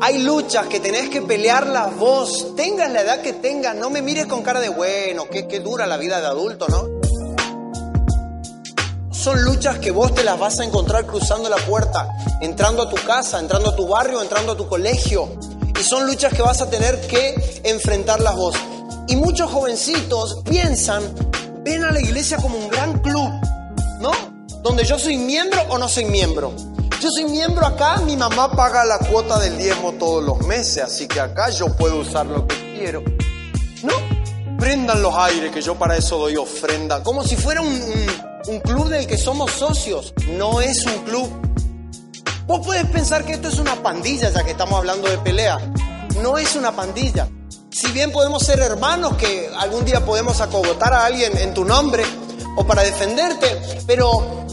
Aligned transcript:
Hay 0.00 0.18
luchas 0.18 0.68
que 0.68 0.78
tenés 0.78 1.08
que 1.08 1.22
pelearlas 1.22 1.96
vos, 1.96 2.54
tengas 2.54 2.88
la 2.92 3.00
edad 3.00 3.20
que 3.20 3.32
tengas, 3.32 3.74
no 3.74 3.90
me 3.90 4.00
mires 4.00 4.26
con 4.26 4.42
cara 4.42 4.60
de 4.60 4.68
bueno, 4.68 5.28
qué, 5.28 5.48
qué 5.48 5.58
dura 5.58 5.88
la 5.88 5.96
vida 5.96 6.20
de 6.20 6.26
adulto, 6.26 6.68
¿no? 6.68 6.86
Son 9.10 9.42
luchas 9.42 9.78
que 9.78 9.90
vos 9.90 10.14
te 10.14 10.22
las 10.22 10.38
vas 10.38 10.60
a 10.60 10.64
encontrar 10.64 11.04
cruzando 11.04 11.48
la 11.48 11.56
puerta, 11.56 12.08
entrando 12.40 12.82
a 12.82 12.88
tu 12.88 12.94
casa, 13.04 13.40
entrando 13.40 13.70
a 13.70 13.76
tu 13.76 13.88
barrio, 13.88 14.22
entrando 14.22 14.52
a 14.52 14.56
tu 14.56 14.68
colegio. 14.68 15.36
Y 15.78 15.82
son 15.82 16.06
luchas 16.06 16.32
que 16.32 16.42
vas 16.42 16.62
a 16.62 16.70
tener 16.70 17.00
que 17.08 17.60
enfrentarlas 17.64 18.36
vos. 18.36 18.54
Y 19.08 19.16
muchos 19.16 19.50
jovencitos 19.50 20.42
piensan, 20.48 21.02
ven 21.64 21.84
a 21.84 21.90
la 21.90 22.00
iglesia 22.00 22.36
como 22.36 22.56
un 22.56 22.68
gran 22.68 23.00
club, 23.00 23.30
¿no? 24.00 24.12
Donde 24.62 24.84
yo 24.84 24.96
soy 24.96 25.16
miembro 25.16 25.60
o 25.70 25.76
no 25.76 25.88
soy 25.88 26.04
miembro. 26.04 26.52
Yo 27.00 27.10
soy 27.12 27.26
miembro 27.26 27.64
acá, 27.64 27.98
mi 27.98 28.16
mamá 28.16 28.50
paga 28.50 28.84
la 28.84 28.98
cuota 28.98 29.38
del 29.38 29.56
diezmo 29.56 29.92
todos 29.92 30.24
los 30.24 30.40
meses, 30.48 30.82
así 30.82 31.06
que 31.06 31.20
acá 31.20 31.48
yo 31.48 31.76
puedo 31.76 31.98
usar 31.98 32.26
lo 32.26 32.44
que 32.48 32.56
quiero. 32.76 33.04
No, 33.84 34.58
prendan 34.58 35.00
los 35.00 35.14
aires, 35.14 35.52
que 35.52 35.62
yo 35.62 35.76
para 35.76 35.96
eso 35.96 36.18
doy 36.18 36.36
ofrenda. 36.36 37.00
Como 37.04 37.22
si 37.22 37.36
fuera 37.36 37.60
un, 37.60 37.80
un, 38.48 38.60
club 38.60 38.88
del 38.88 39.06
que 39.06 39.16
somos 39.16 39.52
socios. 39.52 40.12
No 40.36 40.60
es 40.60 40.84
un 40.86 41.04
club. 41.04 41.30
Vos 42.48 42.66
puedes 42.66 42.86
pensar 42.86 43.24
que 43.24 43.34
esto 43.34 43.46
es 43.46 43.60
una 43.60 43.76
pandilla, 43.76 44.30
ya 44.30 44.42
que 44.42 44.50
estamos 44.50 44.76
hablando 44.76 45.08
de 45.08 45.18
pelea. 45.18 45.58
No 46.20 46.36
es 46.36 46.56
una 46.56 46.72
pandilla. 46.72 47.28
Si 47.70 47.92
bien 47.92 48.10
podemos 48.10 48.42
ser 48.42 48.58
hermanos, 48.58 49.16
que 49.16 49.48
algún 49.56 49.84
día 49.84 50.04
podemos 50.04 50.40
acogotar 50.40 50.92
a 50.92 51.06
alguien 51.06 51.38
en 51.38 51.54
tu 51.54 51.64
nombre 51.64 52.02
o 52.56 52.66
para 52.66 52.82
defenderte, 52.82 53.56
pero 53.86 54.44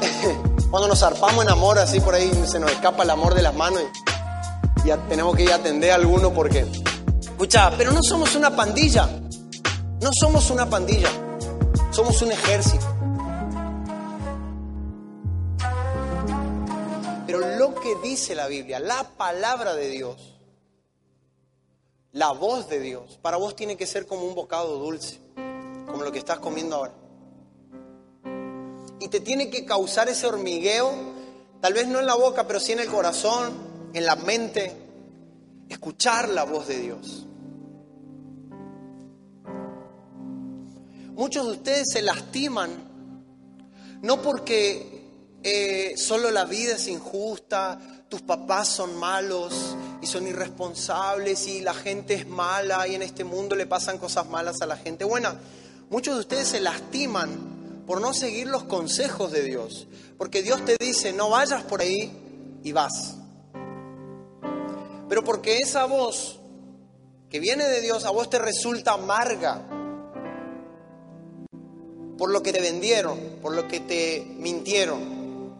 cuando 0.74 0.88
nos 0.88 0.98
zarpamos 0.98 1.44
en 1.44 1.50
amor, 1.52 1.78
así 1.78 2.00
por 2.00 2.16
ahí 2.16 2.28
se 2.48 2.58
nos 2.58 2.68
escapa 2.72 3.04
el 3.04 3.10
amor 3.10 3.34
de 3.34 3.42
las 3.42 3.54
manos 3.54 3.80
y 4.82 4.88
ya 4.88 4.96
tenemos 5.06 5.36
que 5.36 5.44
ir 5.44 5.52
a 5.52 5.54
atender 5.54 5.92
a 5.92 5.94
alguno 5.94 6.34
porque, 6.34 6.66
escucha, 7.20 7.70
pero 7.78 7.92
no 7.92 8.02
somos 8.02 8.34
una 8.34 8.56
pandilla, 8.56 9.08
no 10.00 10.10
somos 10.12 10.50
una 10.50 10.68
pandilla, 10.68 11.08
somos 11.92 12.20
un 12.22 12.32
ejército. 12.32 12.84
Pero 17.24 17.56
lo 17.56 17.76
que 17.76 17.94
dice 18.02 18.34
la 18.34 18.48
Biblia, 18.48 18.80
la 18.80 19.04
palabra 19.16 19.76
de 19.76 19.88
Dios, 19.90 20.40
la 22.10 22.32
voz 22.32 22.68
de 22.68 22.80
Dios, 22.80 23.16
para 23.22 23.36
vos 23.36 23.54
tiene 23.54 23.76
que 23.76 23.86
ser 23.86 24.08
como 24.08 24.22
un 24.24 24.34
bocado 24.34 24.76
dulce, 24.80 25.20
como 25.86 26.02
lo 26.02 26.10
que 26.10 26.18
estás 26.18 26.40
comiendo 26.40 26.74
ahora 26.74 27.03
y 29.00 29.08
te 29.08 29.20
tiene 29.20 29.50
que 29.50 29.64
causar 29.64 30.08
ese 30.08 30.26
hormigueo, 30.26 30.92
tal 31.60 31.72
vez 31.72 31.88
no 31.88 32.00
en 32.00 32.06
la 32.06 32.14
boca, 32.14 32.46
pero 32.46 32.60
sí 32.60 32.72
en 32.72 32.80
el 32.80 32.88
corazón, 32.88 33.52
en 33.92 34.06
la 34.06 34.16
mente, 34.16 34.72
escuchar 35.68 36.28
la 36.28 36.44
voz 36.44 36.68
de 36.68 36.78
Dios. 36.80 37.26
Muchos 41.14 41.46
de 41.46 41.52
ustedes 41.52 41.90
se 41.92 42.02
lastiman, 42.02 42.70
no 44.02 44.20
porque 44.20 45.04
eh, 45.42 45.94
solo 45.96 46.30
la 46.30 46.44
vida 46.44 46.74
es 46.74 46.88
injusta, 46.88 47.78
tus 48.08 48.22
papás 48.22 48.68
son 48.68 48.96
malos 48.96 49.76
y 50.00 50.06
son 50.06 50.26
irresponsables 50.26 51.46
y 51.46 51.60
la 51.60 51.74
gente 51.74 52.14
es 52.14 52.26
mala 52.26 52.86
y 52.88 52.94
en 52.94 53.02
este 53.02 53.24
mundo 53.24 53.54
le 53.54 53.66
pasan 53.66 53.98
cosas 53.98 54.28
malas 54.28 54.60
a 54.60 54.66
la 54.66 54.76
gente. 54.76 55.04
Bueno, 55.04 55.34
muchos 55.88 56.14
de 56.14 56.20
ustedes 56.20 56.48
se 56.48 56.60
lastiman 56.60 57.53
por 57.86 58.00
no 58.00 58.14
seguir 58.14 58.46
los 58.46 58.64
consejos 58.64 59.32
de 59.32 59.42
Dios. 59.42 59.86
Porque 60.18 60.42
Dios 60.42 60.64
te 60.64 60.76
dice, 60.78 61.12
no 61.12 61.30
vayas 61.30 61.62
por 61.64 61.80
ahí 61.80 62.12
y 62.62 62.72
vas. 62.72 63.16
Pero 65.08 65.22
porque 65.24 65.58
esa 65.58 65.84
voz 65.84 66.40
que 67.28 67.40
viene 67.40 67.64
de 67.64 67.80
Dios 67.80 68.04
a 68.04 68.10
vos 68.10 68.30
te 68.30 68.38
resulta 68.38 68.92
amarga 68.92 69.66
por 72.16 72.30
lo 72.30 72.42
que 72.42 72.52
te 72.52 72.60
vendieron, 72.60 73.18
por 73.42 73.54
lo 73.54 73.66
que 73.68 73.80
te 73.80 74.24
mintieron. 74.38 75.52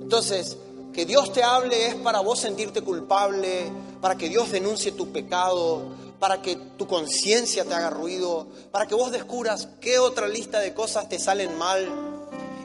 Entonces, 0.00 0.56
que 0.92 1.06
Dios 1.06 1.32
te 1.32 1.42
hable 1.42 1.86
es 1.86 1.94
para 1.94 2.20
vos 2.20 2.40
sentirte 2.40 2.82
culpable, 2.82 3.70
para 4.00 4.16
que 4.16 4.28
Dios 4.28 4.50
denuncie 4.50 4.92
tu 4.92 5.12
pecado, 5.12 5.92
para 6.18 6.42
que 6.42 6.56
tu 6.56 6.86
conciencia 6.86 7.64
te 7.64 7.74
haga 7.74 7.90
ruido, 7.90 8.48
para 8.70 8.86
que 8.86 8.94
vos 8.94 9.12
descubras 9.12 9.68
qué 9.80 9.98
otra 9.98 10.28
lista 10.28 10.60
de 10.60 10.74
cosas 10.74 11.08
te 11.08 11.18
salen 11.18 11.56
mal. 11.56 11.88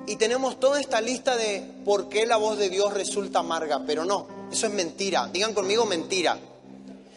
Y 0.06 0.18
tenemos 0.18 0.60
toda 0.60 0.82
esta 0.82 1.00
lista 1.02 1.38
de 1.38 1.64
por 1.86 2.10
qué 2.10 2.26
la 2.26 2.38
voz 2.38 2.58
de 2.58 2.70
Dios 2.70 2.94
resulta 2.94 3.40
amarga, 3.40 3.84
pero 3.86 4.06
no, 4.06 4.28
eso 4.52 4.68
es 4.68 4.74
mentira. 4.74 5.30
Digan 5.32 5.54
conmigo 5.54 5.86
mentira. 5.86 6.38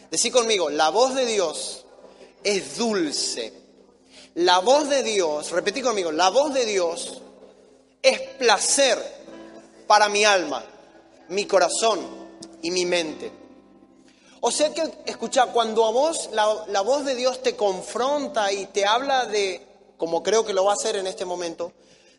Decí 0.09 0.31
conmigo, 0.31 0.69
la 0.69 0.89
voz 0.89 1.15
de 1.15 1.25
Dios 1.25 1.85
es 2.43 2.77
dulce. 2.77 3.53
La 4.35 4.59
voz 4.59 4.87
de 4.87 5.03
Dios, 5.03 5.51
repetí 5.51 5.81
conmigo, 5.81 6.11
la 6.11 6.29
voz 6.29 6.53
de 6.53 6.65
Dios 6.65 7.21
es 8.01 8.21
placer 8.37 8.97
para 9.87 10.09
mi 10.09 10.23
alma, 10.23 10.63
mi 11.29 11.45
corazón 11.45 11.99
y 12.61 12.71
mi 12.71 12.85
mente. 12.85 13.46
O 14.41 14.51
sea 14.51 14.73
que, 14.73 14.83
escucha, 15.05 15.47
cuando 15.47 15.85
a 15.85 15.91
vos 15.91 16.29
la, 16.31 16.65
la, 16.67 16.81
voz 16.81 17.05
de 17.05 17.15
Dios 17.15 17.41
te 17.41 17.55
confronta 17.55 18.51
y 18.51 18.67
te 18.67 18.85
habla 18.85 19.25
de, 19.25 19.65
como 19.97 20.21
creo 20.21 20.45
que 20.45 20.53
lo 20.53 20.65
va 20.65 20.71
a 20.71 20.75
hacer 20.75 20.95
en 20.95 21.07
este 21.07 21.25
momento, 21.25 21.73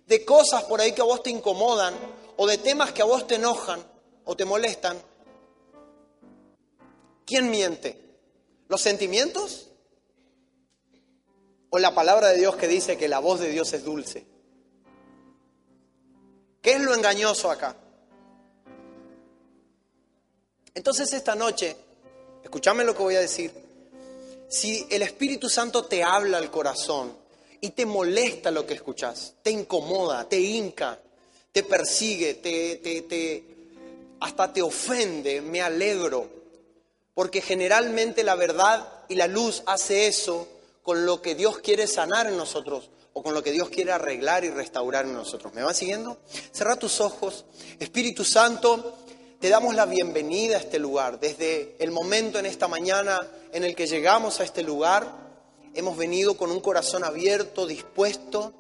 de 0.07 0.25
cosas 0.25 0.65
por 0.65 0.81
ahí 0.81 0.93
que 0.93 1.03
a 1.03 1.05
vos 1.05 1.23
te 1.23 1.31
incomodan 1.31 1.95
o 2.37 2.47
de 2.47 2.59
temas 2.59 2.93
que 2.93 3.03
a 3.03 3.05
vos 3.05 3.27
te 3.27 3.37
enojan 3.37 3.81
o 4.25 4.37
te 4.37 4.45
molestan, 4.45 4.99
¿quién 7.25 7.51
miente? 7.51 7.99
¿Los 8.69 8.81
sentimientos? 8.81 9.69
¿O 11.71 11.79
la 11.79 11.95
palabra 11.95 12.29
de 12.29 12.39
Dios 12.39 12.57
que 12.57 12.67
dice 12.67 12.97
que 12.97 13.09
la 13.09 13.19
voz 13.19 13.41
de 13.41 13.51
Dios 13.51 13.73
es 13.73 13.85
dulce? 13.85 14.27
¿Qué 16.63 16.73
es 16.73 16.81
lo 16.81 16.95
engañoso 16.95 17.51
acá? 17.51 17.77
Entonces 20.75 21.13
esta 21.13 21.35
noche 21.35 21.77
Escúchame 22.49 22.83
lo 22.83 22.97
que 22.97 23.03
voy 23.03 23.15
a 23.15 23.21
decir. 23.21 23.53
Si 24.49 24.87
el 24.89 25.03
Espíritu 25.03 25.51
Santo 25.51 25.85
te 25.85 26.03
habla 26.03 26.39
al 26.39 26.51
corazón 26.51 27.15
y 27.61 27.69
te 27.69 27.85
molesta 27.85 28.51
lo 28.51 28.65
que 28.65 28.73
escuchas, 28.73 29.35
te 29.43 29.51
incomoda, 29.51 30.27
te 30.27 30.41
hinca, 30.41 30.99
te 31.53 31.63
persigue, 31.63 32.37
te, 32.37 32.77
te, 32.77 33.03
te, 33.03 33.45
hasta 34.21 34.51
te 34.51 34.63
ofende, 34.63 35.43
me 35.43 35.61
alegro. 35.61 36.27
Porque 37.13 37.43
generalmente 37.43 38.25
la 38.25 38.35
verdad 38.35 39.05
y 39.11 39.17
la 39.17 39.27
luz 39.27 39.63
hace 39.67 40.07
eso 40.07 40.49
con 40.83 41.05
lo 41.05 41.21
que 41.21 41.35
Dios 41.35 41.59
quiere 41.59 41.87
sanar 41.87 42.29
en 42.29 42.39
nosotros 42.39 42.89
o 43.13 43.23
con 43.23 43.35
lo 43.35 43.43
que 43.43 43.53
Dios 43.53 43.69
quiere 43.69 43.93
arreglar 43.93 44.47
y 44.47 44.49
restaurar 44.49 45.05
en 45.05 45.13
nosotros. 45.13 45.53
¿Me 45.53 45.63
van 45.63 45.75
siguiendo? 45.75 46.17
Cerra 46.51 46.77
tus 46.77 47.03
ojos. 47.03 47.45
Espíritu 47.79 48.25
Santo, 48.25 48.97
te 49.41 49.51
damos 49.51 49.77
la 49.77 49.87
bienvenida 49.87 50.57
a 50.57 50.61
este 50.61 50.81
lugar. 50.81 51.21
Desde 51.21 51.77
el 51.79 51.93
momento 51.93 52.41
en 52.41 52.47
esta 52.47 52.67
mañana 52.67 53.21
en 53.53 53.63
el 53.63 53.77
que 53.77 53.87
llegamos 53.87 54.41
a 54.41 54.45
este 54.45 54.65
lugar, 54.65 55.07
hemos 55.75 55.97
venido 55.97 56.37
con 56.37 56.51
un 56.51 56.61
corazón 56.61 57.05
abierto, 57.05 57.65
dispuesto. 57.65 58.53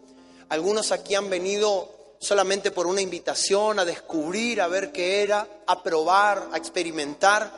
Algunos 0.48 0.92
aquí 0.92 1.16
han 1.16 1.28
venido 1.28 1.90
solamente 2.20 2.70
por 2.70 2.86
una 2.86 3.00
invitación 3.00 3.80
a 3.80 3.84
descubrir, 3.84 4.60
a 4.60 4.69
ver 4.69 4.92
qué 4.92 5.22
era, 5.22 5.48
a 5.66 5.82
probar, 5.82 6.48
a 6.52 6.56
experimentar. 6.56 7.50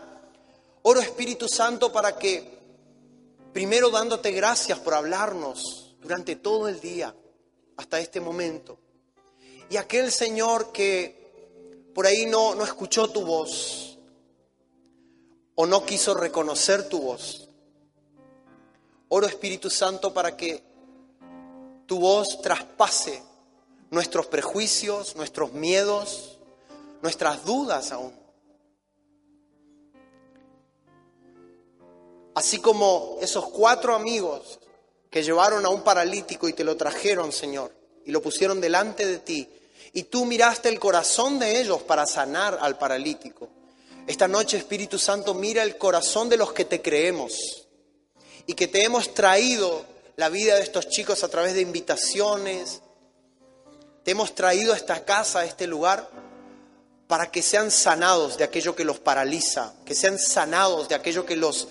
Oro 0.82 1.00
Espíritu 1.00 1.46
Santo 1.46 1.92
para 1.92 2.16
que, 2.16 2.58
primero 3.52 3.90
dándote 3.90 4.32
gracias 4.32 4.78
por 4.78 4.94
hablarnos 4.94 5.94
durante 6.00 6.36
todo 6.36 6.68
el 6.68 6.80
día, 6.80 7.14
hasta 7.76 8.00
este 8.00 8.20
momento, 8.20 8.78
y 9.68 9.76
aquel 9.76 10.10
Señor 10.10 10.72
que 10.72 11.19
por 11.94 12.06
ahí 12.06 12.26
no, 12.26 12.54
no 12.54 12.64
escuchó 12.64 13.08
tu 13.08 13.24
voz 13.24 13.98
o 15.54 15.66
no 15.66 15.84
quiso 15.84 16.14
reconocer 16.14 16.88
tu 16.88 17.00
voz. 17.00 17.48
Oro 19.08 19.26
Espíritu 19.26 19.68
Santo 19.68 20.14
para 20.14 20.36
que 20.36 20.62
tu 21.86 21.98
voz 21.98 22.40
traspase 22.40 23.22
nuestros 23.90 24.26
prejuicios, 24.26 25.16
nuestros 25.16 25.52
miedos, 25.52 26.38
nuestras 27.02 27.44
dudas 27.44 27.90
aún. 27.92 28.14
Así 32.34 32.58
como 32.58 33.18
esos 33.20 33.48
cuatro 33.48 33.94
amigos 33.94 34.60
que 35.10 35.22
llevaron 35.22 35.66
a 35.66 35.68
un 35.68 35.82
paralítico 35.82 36.48
y 36.48 36.52
te 36.52 36.64
lo 36.64 36.76
trajeron, 36.76 37.32
Señor, 37.32 37.74
y 38.06 38.12
lo 38.12 38.22
pusieron 38.22 38.60
delante 38.60 39.04
de 39.04 39.18
ti, 39.18 39.48
y 39.92 40.04
tú 40.04 40.24
miraste 40.24 40.68
el 40.68 40.78
corazón 40.78 41.38
de 41.38 41.60
ellos 41.60 41.82
para 41.82 42.06
sanar 42.06 42.58
al 42.60 42.78
paralítico. 42.78 43.48
Esta 44.06 44.28
noche, 44.28 44.56
Espíritu 44.56 44.98
Santo, 44.98 45.34
mira 45.34 45.62
el 45.62 45.78
corazón 45.78 46.28
de 46.28 46.36
los 46.36 46.52
que 46.52 46.64
te 46.64 46.80
creemos 46.80 47.68
y 48.46 48.54
que 48.54 48.68
te 48.68 48.84
hemos 48.84 49.14
traído 49.14 49.84
la 50.16 50.28
vida 50.28 50.56
de 50.56 50.62
estos 50.62 50.88
chicos 50.88 51.22
a 51.24 51.28
través 51.28 51.54
de 51.54 51.60
invitaciones. 51.60 52.82
Te 54.02 54.12
hemos 54.12 54.34
traído 54.34 54.72
a 54.72 54.76
esta 54.76 55.04
casa, 55.04 55.40
a 55.40 55.44
este 55.44 55.66
lugar, 55.66 56.08
para 57.06 57.30
que 57.30 57.42
sean 57.42 57.70
sanados 57.70 58.38
de 58.38 58.44
aquello 58.44 58.76
que 58.76 58.84
los 58.84 58.98
paraliza, 58.98 59.74
que 59.84 59.94
sean 59.94 60.18
sanados 60.18 60.88
de 60.88 60.94
aquello 60.94 61.26
que 61.26 61.36
los 61.36 61.68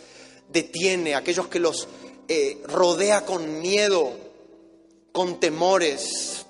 detiene, 0.50 1.16
aquellos 1.16 1.48
que 1.48 1.60
los 1.60 1.88
eh, 2.28 2.62
rodea 2.66 3.26
con 3.26 3.60
miedo, 3.60 4.12
con 5.12 5.40
temores. 5.40 6.46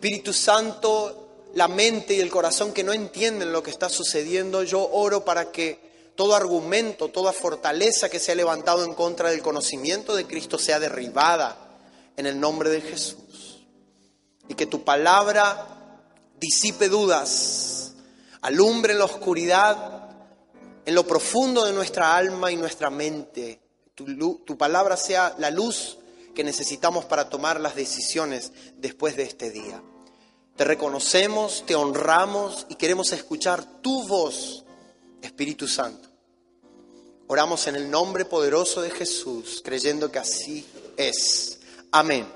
Espíritu 0.00 0.32
Santo, 0.32 1.50
la 1.52 1.68
mente 1.68 2.14
y 2.14 2.20
el 2.20 2.30
corazón 2.30 2.72
que 2.72 2.82
no 2.82 2.94
entienden 2.94 3.52
lo 3.52 3.62
que 3.62 3.70
está 3.70 3.90
sucediendo, 3.90 4.62
yo 4.62 4.80
oro 4.80 5.26
para 5.26 5.52
que 5.52 5.78
todo 6.14 6.34
argumento, 6.34 7.08
toda 7.08 7.34
fortaleza 7.34 8.08
que 8.08 8.18
se 8.18 8.32
ha 8.32 8.34
levantado 8.34 8.82
en 8.86 8.94
contra 8.94 9.28
del 9.28 9.42
conocimiento 9.42 10.16
de 10.16 10.26
Cristo 10.26 10.56
sea 10.56 10.80
derribada 10.80 11.58
en 12.16 12.24
el 12.24 12.40
nombre 12.40 12.70
de 12.70 12.80
Jesús. 12.80 13.66
Y 14.48 14.54
que 14.54 14.64
tu 14.64 14.84
palabra 14.84 16.00
disipe 16.40 16.88
dudas, 16.88 17.92
alumbre 18.40 18.94
la 18.94 19.04
oscuridad 19.04 20.08
en 20.86 20.94
lo 20.94 21.06
profundo 21.06 21.66
de 21.66 21.74
nuestra 21.74 22.16
alma 22.16 22.50
y 22.50 22.56
nuestra 22.56 22.88
mente. 22.88 23.60
Tu, 23.94 24.06
tu 24.46 24.56
palabra 24.56 24.96
sea 24.96 25.34
la 25.36 25.50
luz 25.50 25.98
que 26.34 26.42
necesitamos 26.42 27.04
para 27.04 27.28
tomar 27.28 27.60
las 27.60 27.74
decisiones 27.74 28.52
después 28.78 29.14
de 29.14 29.24
este 29.24 29.50
día. 29.50 29.82
Te 30.60 30.66
reconocemos, 30.66 31.64
te 31.64 31.74
honramos 31.74 32.66
y 32.68 32.74
queremos 32.74 33.12
escuchar 33.12 33.64
tu 33.80 34.06
voz, 34.06 34.62
Espíritu 35.22 35.66
Santo. 35.66 36.06
Oramos 37.28 37.66
en 37.66 37.76
el 37.76 37.90
nombre 37.90 38.26
poderoso 38.26 38.82
de 38.82 38.90
Jesús, 38.90 39.62
creyendo 39.64 40.12
que 40.12 40.18
así 40.18 40.68
es. 40.98 41.60
Amén. 41.92 42.30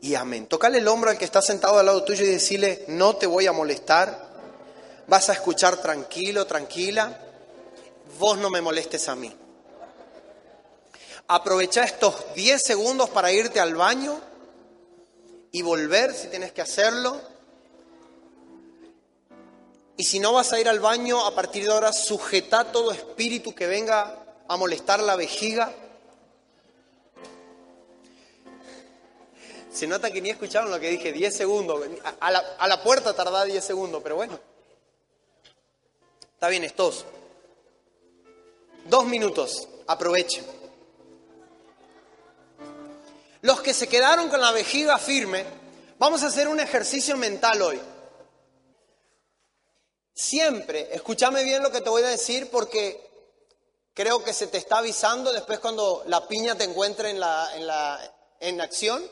Y 0.00 0.14
amén. 0.14 0.46
Tocale 0.46 0.78
el 0.78 0.86
hombro 0.86 1.10
al 1.10 1.18
que 1.18 1.24
está 1.24 1.42
sentado 1.42 1.80
al 1.80 1.86
lado 1.86 2.04
tuyo 2.04 2.24
y 2.24 2.28
decirle, 2.28 2.84
no 2.86 3.16
te 3.16 3.26
voy 3.26 3.48
a 3.48 3.52
molestar. 3.52 4.28
Vas 5.08 5.28
a 5.28 5.32
escuchar 5.32 5.82
tranquilo, 5.82 6.46
tranquila. 6.46 7.20
Vos 8.20 8.38
no 8.38 8.50
me 8.50 8.60
molestes 8.60 9.08
a 9.08 9.16
mí. 9.16 9.34
Aprovecha 11.26 11.82
estos 11.82 12.14
10 12.36 12.62
segundos 12.62 13.10
para 13.10 13.32
irte 13.32 13.58
al 13.58 13.74
baño 13.74 14.20
y 15.50 15.62
volver 15.62 16.14
si 16.14 16.28
tienes 16.28 16.52
que 16.52 16.62
hacerlo. 16.62 17.36
Y 19.98 20.04
si 20.04 20.20
no 20.20 20.32
vas 20.32 20.52
a 20.52 20.60
ir 20.60 20.68
al 20.68 20.78
baño, 20.78 21.26
a 21.26 21.34
partir 21.34 21.64
de 21.64 21.72
ahora 21.72 21.92
sujeta 21.92 22.70
todo 22.70 22.92
espíritu 22.92 23.52
que 23.52 23.66
venga 23.66 24.16
a 24.46 24.56
molestar 24.56 25.00
la 25.00 25.16
vejiga. 25.16 25.74
Se 29.72 29.88
nota 29.88 30.12
que 30.12 30.20
ni 30.20 30.30
escucharon 30.30 30.70
lo 30.70 30.78
que 30.78 30.88
dije, 30.90 31.12
10 31.12 31.36
segundos. 31.36 31.84
A 32.20 32.30
la, 32.68 32.82
puerta 32.84 33.12
tardaba 33.12 33.44
10 33.44 33.64
segundos, 33.64 34.00
pero 34.00 34.14
bueno. 34.14 34.38
Está 36.32 36.48
bien, 36.48 36.62
estos. 36.62 37.04
Dos 38.84 39.04
minutos, 39.04 39.68
aprovechen. 39.88 40.46
Los 43.42 43.60
que 43.62 43.74
se 43.74 43.88
quedaron 43.88 44.28
con 44.28 44.40
la 44.40 44.52
vejiga 44.52 44.96
firme, 44.98 45.44
vamos 45.98 46.22
a 46.22 46.28
hacer 46.28 46.46
un 46.46 46.60
ejercicio 46.60 47.16
mental 47.16 47.62
hoy. 47.62 47.80
Siempre, 50.18 50.88
escúchame 50.90 51.44
bien 51.44 51.62
lo 51.62 51.70
que 51.70 51.80
te 51.80 51.90
voy 51.90 52.02
a 52.02 52.08
decir 52.08 52.50
porque 52.50 53.08
creo 53.94 54.24
que 54.24 54.32
se 54.32 54.48
te 54.48 54.58
está 54.58 54.78
avisando 54.78 55.32
después 55.32 55.60
cuando 55.60 56.02
la 56.06 56.26
piña 56.26 56.56
te 56.56 56.64
encuentre 56.64 57.10
en, 57.10 57.20
la, 57.20 57.48
en, 57.54 57.64
la, 57.64 58.16
en 58.40 58.60
acción. 58.60 59.08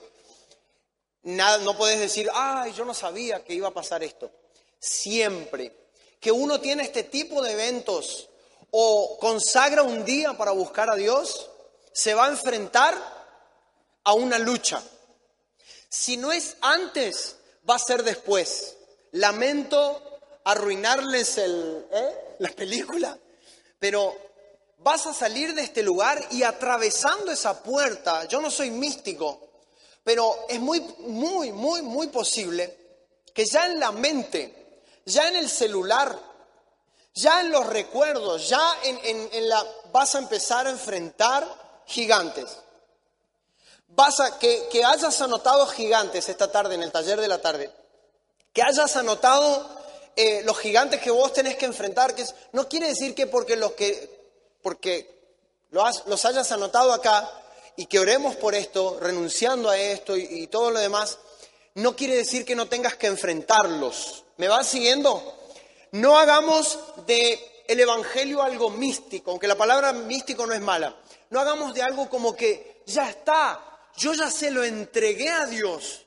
Nada, 1.23 1.59
no 1.59 1.77
puedes 1.77 2.01
decir, 2.01 2.29
ay, 2.35 2.73
yo 2.73 2.85
no 2.85 2.93
sabía 2.93 3.45
que 3.45 3.55
iba 3.55 3.69
a 3.69 3.73
pasar 3.73 4.03
esto. 4.03 4.33
Siempre 4.81 5.77
que 6.19 6.33
uno 6.33 6.61
tiene 6.61 6.83
este 6.83 7.05
tipo 7.05 7.41
de 7.41 7.53
eventos 7.53 8.29
o 8.73 9.17
consagra 9.21 9.85
un 9.85 10.05
día 10.05 10.37
para 10.37 10.51
buscar 10.51 10.91
a 10.91 10.97
Dios, 10.97 11.49
se 11.93 12.15
va 12.15 12.27
a 12.27 12.31
enfrentar 12.31 12.97
a 14.03 14.13
una 14.13 14.41
lucha. 14.41 14.83
Si 15.89 16.17
no 16.17 16.33
es 16.33 16.57
antes, 16.63 17.37
va 17.71 17.77
a 17.77 17.79
ser 17.79 18.03
después. 18.03 18.77
Lamento 19.13 20.16
arruinarles 20.47 21.39
el, 21.39 21.87
¿eh? 21.91 22.37
la 22.39 22.51
película, 22.51 23.19
pero 23.81 24.15
vas 24.79 25.07
a 25.07 25.13
salir 25.13 25.55
de 25.55 25.63
este 25.63 25.83
lugar 25.83 26.25
y 26.31 26.45
atravesando 26.45 27.33
esa 27.33 27.63
puerta, 27.63 28.27
yo 28.27 28.41
no 28.41 28.51
soy 28.51 28.71
místico, 28.71 29.41
pero 30.05 30.47
es 30.49 30.61
muy, 30.61 30.81
muy, 30.99 31.51
muy, 31.53 31.83
muy 31.83 32.07
posible 32.09 32.77
que 33.35 33.45
ya 33.45 33.67
en 33.67 33.81
la 33.81 33.91
mente, 33.91 34.83
ya 35.05 35.27
en 35.27 35.35
el 35.35 35.51
celular, 35.51 36.17
ya 37.13 37.41
en 37.41 37.51
los 37.51 37.67
recuerdos, 37.67 38.49
ya 38.49 38.63
en, 38.85 39.29
en 39.33 39.49
la, 39.49 39.67
vas 39.91 40.15
a 40.15 40.19
empezar 40.19 40.69
a 40.69 40.71
enfrentar 40.71 41.45
gigantes. 41.87 42.57
Vas 43.89 44.21
a, 44.21 44.39
que, 44.39 44.69
que 44.71 44.85
hayas 44.85 45.21
anotado 45.21 45.67
gigantes 45.67 46.29
esta 46.29 46.53
tarde, 46.53 46.77
en 46.77 46.85
el 46.85 46.93
taller 46.93 47.21
de 47.21 47.29
la 47.29 47.41
tarde, 47.41 47.73
que 48.53 48.63
hayas 48.63 48.95
anotado 48.97 49.76
eh, 50.17 50.43
los 50.45 50.59
gigantes 50.59 51.01
que 51.01 51.11
vos 51.11 51.33
tenés 51.33 51.57
que 51.57 51.67
enfrentar, 51.67 52.15
que 52.15 52.25
no 52.53 52.69
quiere 52.69 52.89
decir 52.89 53.15
que 53.15 53.27
porque 53.27 53.55
los 53.55 53.73
que, 53.73 54.09
porque 54.63 55.15
los 55.71 56.25
hayas 56.25 56.51
anotado 56.53 56.93
acá 56.93 57.31
y 57.77 57.87
que 57.87 57.99
oremos 57.99 58.35
por 58.37 58.55
esto, 58.55 58.99
renunciando 59.01 59.69
a 59.69 59.79
esto 59.79 60.17
y, 60.17 60.23
y 60.23 60.47
todo 60.47 60.71
lo 60.71 60.81
demás, 60.81 61.19
no 61.75 61.95
quiere 61.95 62.17
decir 62.17 62.45
que 62.45 62.57
no 62.57 62.67
tengas 62.67 62.97
que 62.97 63.07
enfrentarlos. 63.07 64.25
¿Me 64.39 64.49
vas 64.49 64.67
siguiendo? 64.67 65.35
No 65.93 66.19
hagamos 66.19 66.79
de 67.07 67.39
el 67.69 67.81
evangelio 67.81 68.43
algo 68.43 68.71
místico, 68.71 69.31
aunque 69.31 69.49
la 69.49 69.57
palabra 69.57 69.93
místico 69.93 70.47
no 70.47 70.55
es 70.55 70.61
mala. 70.61 70.97
No 71.31 71.41
hagamos 71.41 71.75
de 71.75 71.83
algo 71.83 72.09
como 72.09 72.35
que 72.35 72.83
ya 72.87 73.11
está, 73.11 73.61
yo 73.97 74.15
ya 74.15 74.31
se 74.31 74.51
lo 74.51 74.65
entregué 74.65 75.29
a 75.29 75.47
Dios. 75.47 76.06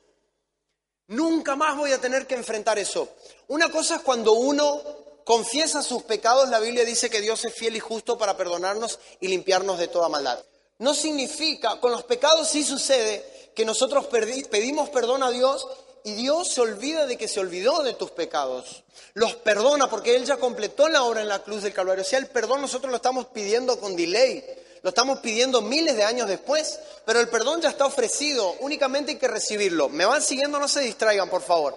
Nunca 1.10 1.56
más 1.56 1.76
voy 1.76 1.90
a 1.90 2.00
tener 2.00 2.28
que 2.28 2.36
enfrentar 2.36 2.78
eso. 2.78 3.08
Una 3.48 3.68
cosa 3.68 3.96
es 3.96 4.02
cuando 4.02 4.32
uno 4.32 4.80
confiesa 5.24 5.82
sus 5.82 6.04
pecados, 6.04 6.48
la 6.48 6.60
Biblia 6.60 6.84
dice 6.84 7.10
que 7.10 7.20
Dios 7.20 7.44
es 7.44 7.52
fiel 7.52 7.74
y 7.74 7.80
justo 7.80 8.16
para 8.16 8.36
perdonarnos 8.36 9.00
y 9.18 9.26
limpiarnos 9.26 9.76
de 9.80 9.88
toda 9.88 10.08
maldad. 10.08 10.38
No 10.78 10.94
significa, 10.94 11.80
con 11.80 11.90
los 11.90 12.04
pecados 12.04 12.48
sí 12.48 12.62
sucede 12.62 13.50
que 13.56 13.64
nosotros 13.64 14.06
pedimos 14.06 14.88
perdón 14.90 15.24
a 15.24 15.32
Dios 15.32 15.66
y 16.04 16.12
Dios 16.12 16.46
se 16.46 16.60
olvida 16.60 17.06
de 17.06 17.18
que 17.18 17.26
se 17.26 17.40
olvidó 17.40 17.82
de 17.82 17.94
tus 17.94 18.12
pecados. 18.12 18.84
Los 19.14 19.34
perdona 19.34 19.90
porque 19.90 20.14
Él 20.14 20.24
ya 20.24 20.36
completó 20.36 20.88
la 20.88 21.02
obra 21.02 21.22
en 21.22 21.28
la 21.28 21.42
cruz 21.42 21.64
del 21.64 21.72
Calvario. 21.72 22.02
O 22.02 22.06
sea, 22.06 22.20
el 22.20 22.28
perdón 22.28 22.60
nosotros 22.60 22.88
lo 22.88 22.96
estamos 22.96 23.26
pidiendo 23.26 23.80
con 23.80 23.96
delay. 23.96 24.44
Lo 24.82 24.90
estamos 24.90 25.18
pidiendo 25.20 25.60
miles 25.60 25.96
de 25.96 26.04
años 26.04 26.26
después, 26.26 26.78
pero 27.04 27.20
el 27.20 27.28
perdón 27.28 27.60
ya 27.60 27.68
está 27.68 27.84
ofrecido, 27.84 28.56
únicamente 28.60 29.12
hay 29.12 29.18
que 29.18 29.28
recibirlo. 29.28 29.88
¿Me 29.88 30.06
van 30.06 30.22
siguiendo? 30.22 30.58
No 30.58 30.68
se 30.68 30.80
distraigan, 30.80 31.28
por 31.28 31.42
favor. 31.42 31.76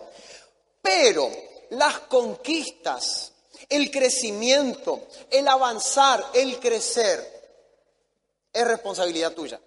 Pero 0.82 1.30
las 1.72 2.00
conquistas, 2.00 3.34
el 3.68 3.92
crecimiento, 3.92 5.08
el 5.30 5.48
avanzar, 5.48 6.24
el 6.34 6.60
crecer, 6.60 7.34
es 8.54 8.68
responsabilidad 8.68 9.34
tuya. 9.34 9.60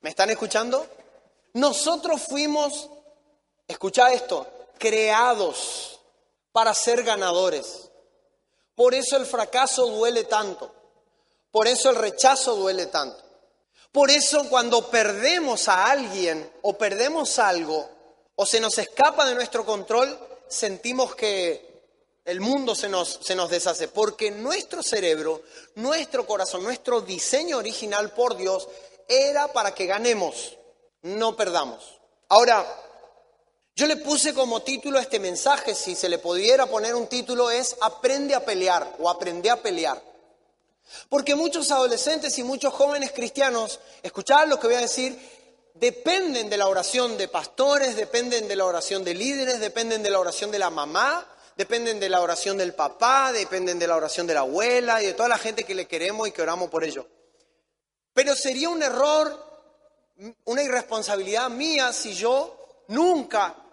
¿Me 0.00 0.10
están 0.10 0.30
escuchando? 0.30 0.86
Nosotros 1.54 2.22
fuimos, 2.22 2.90
escucha 3.66 4.12
esto, 4.12 4.46
creados 4.78 5.98
para 6.52 6.74
ser 6.74 7.02
ganadores. 7.02 7.90
Por 8.74 8.94
eso 8.94 9.16
el 9.16 9.24
fracaso 9.24 9.86
duele 9.86 10.24
tanto. 10.24 10.72
Por 11.54 11.68
eso 11.68 11.88
el 11.88 11.94
rechazo 11.94 12.56
duele 12.56 12.86
tanto. 12.86 13.22
Por 13.92 14.10
eso 14.10 14.48
cuando 14.50 14.90
perdemos 14.90 15.68
a 15.68 15.88
alguien 15.88 16.50
o 16.62 16.76
perdemos 16.76 17.38
algo 17.38 17.88
o 18.34 18.44
se 18.44 18.58
nos 18.58 18.76
escapa 18.78 19.24
de 19.24 19.36
nuestro 19.36 19.64
control, 19.64 20.18
sentimos 20.48 21.14
que 21.14 21.84
el 22.24 22.40
mundo 22.40 22.74
se 22.74 22.88
nos, 22.88 23.20
se 23.22 23.36
nos 23.36 23.50
deshace. 23.50 23.86
Porque 23.86 24.32
nuestro 24.32 24.82
cerebro, 24.82 25.42
nuestro 25.76 26.26
corazón, 26.26 26.64
nuestro 26.64 27.02
diseño 27.02 27.58
original 27.58 28.10
por 28.10 28.36
Dios 28.36 28.66
era 29.06 29.46
para 29.52 29.72
que 29.72 29.86
ganemos, 29.86 30.58
no 31.02 31.36
perdamos. 31.36 32.00
Ahora, 32.30 32.66
Yo 33.76 33.86
le 33.86 33.96
puse 33.98 34.34
como 34.34 34.62
título 34.62 34.98
a 34.98 35.02
este 35.02 35.20
mensaje, 35.20 35.72
si 35.76 35.94
se 35.94 36.08
le 36.08 36.18
pudiera 36.18 36.66
poner 36.66 36.96
un 36.96 37.06
título, 37.06 37.48
es 37.50 37.76
Aprende 37.80 38.34
a 38.34 38.44
pelear 38.44 38.96
o 38.98 39.08
Aprende 39.08 39.50
a 39.50 39.62
pelear. 39.62 40.13
Porque 41.08 41.34
muchos 41.34 41.70
adolescentes 41.70 42.38
y 42.38 42.42
muchos 42.42 42.72
jóvenes 42.72 43.12
cristianos, 43.12 43.80
escuchad 44.02 44.46
lo 44.48 44.58
que 44.58 44.66
voy 44.66 44.76
a 44.76 44.80
decir, 44.80 45.18
dependen 45.74 46.48
de 46.48 46.56
la 46.56 46.68
oración 46.68 47.16
de 47.18 47.28
pastores, 47.28 47.96
dependen 47.96 48.48
de 48.48 48.56
la 48.56 48.64
oración 48.64 49.04
de 49.04 49.14
líderes, 49.14 49.60
dependen 49.60 50.02
de 50.02 50.10
la 50.10 50.20
oración 50.20 50.50
de 50.50 50.58
la 50.58 50.70
mamá, 50.70 51.26
dependen 51.56 51.98
de 52.00 52.08
la 52.08 52.20
oración 52.20 52.56
del 52.56 52.74
papá, 52.74 53.32
dependen 53.32 53.78
de 53.78 53.86
la 53.86 53.96
oración 53.96 54.26
de 54.26 54.34
la 54.34 54.40
abuela 54.40 55.02
y 55.02 55.06
de 55.06 55.14
toda 55.14 55.28
la 55.28 55.38
gente 55.38 55.64
que 55.64 55.74
le 55.74 55.86
queremos 55.86 56.28
y 56.28 56.32
que 56.32 56.42
oramos 56.42 56.70
por 56.70 56.84
ello. 56.84 57.06
Pero 58.12 58.36
sería 58.36 58.68
un 58.68 58.82
error, 58.82 59.44
una 60.44 60.62
irresponsabilidad 60.62 61.50
mía 61.50 61.92
si 61.92 62.14
yo 62.14 62.84
nunca 62.88 63.63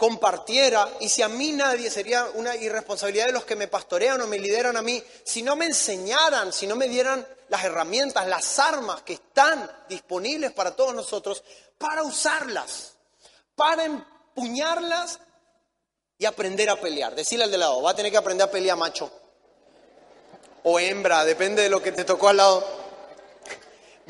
compartiera 0.00 0.88
y 1.00 1.10
si 1.10 1.20
a 1.20 1.28
mí 1.28 1.52
nadie 1.52 1.90
sería 1.90 2.24
una 2.32 2.56
irresponsabilidad 2.56 3.26
de 3.26 3.32
los 3.32 3.44
que 3.44 3.54
me 3.54 3.68
pastorean 3.68 4.18
o 4.22 4.26
me 4.26 4.38
lideran 4.38 4.78
a 4.78 4.82
mí, 4.82 5.04
si 5.24 5.42
no 5.42 5.56
me 5.56 5.66
enseñaran, 5.66 6.54
si 6.54 6.66
no 6.66 6.74
me 6.74 6.88
dieran 6.88 7.26
las 7.50 7.62
herramientas, 7.64 8.26
las 8.26 8.58
armas 8.58 9.02
que 9.02 9.12
están 9.12 9.70
disponibles 9.90 10.52
para 10.52 10.74
todos 10.74 10.94
nosotros, 10.94 11.44
para 11.76 12.02
usarlas, 12.02 12.94
para 13.54 13.84
empuñarlas 13.84 15.20
y 16.16 16.24
aprender 16.24 16.70
a 16.70 16.80
pelear. 16.80 17.14
Decirle 17.14 17.44
al 17.44 17.50
de 17.50 17.58
lado, 17.58 17.82
va 17.82 17.90
a 17.90 17.94
tener 17.94 18.10
que 18.10 18.16
aprender 18.16 18.48
a 18.48 18.50
pelear 18.50 18.78
macho 18.78 19.12
o 20.62 20.80
hembra, 20.80 21.26
depende 21.26 21.62
de 21.62 21.68
lo 21.68 21.82
que 21.82 21.92
te 21.92 22.06
tocó 22.06 22.30
al 22.30 22.38
lado. 22.38 22.66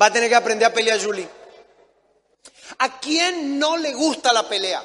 Va 0.01 0.05
a 0.05 0.13
tener 0.13 0.29
que 0.29 0.35
aprender 0.35 0.69
a 0.69 0.73
pelear 0.73 1.03
Julie. 1.03 1.27
¿A 2.77 2.97
quién 3.01 3.59
no 3.59 3.75
le 3.75 3.91
gusta 3.91 4.31
la 4.31 4.47
pelea? 4.47 4.81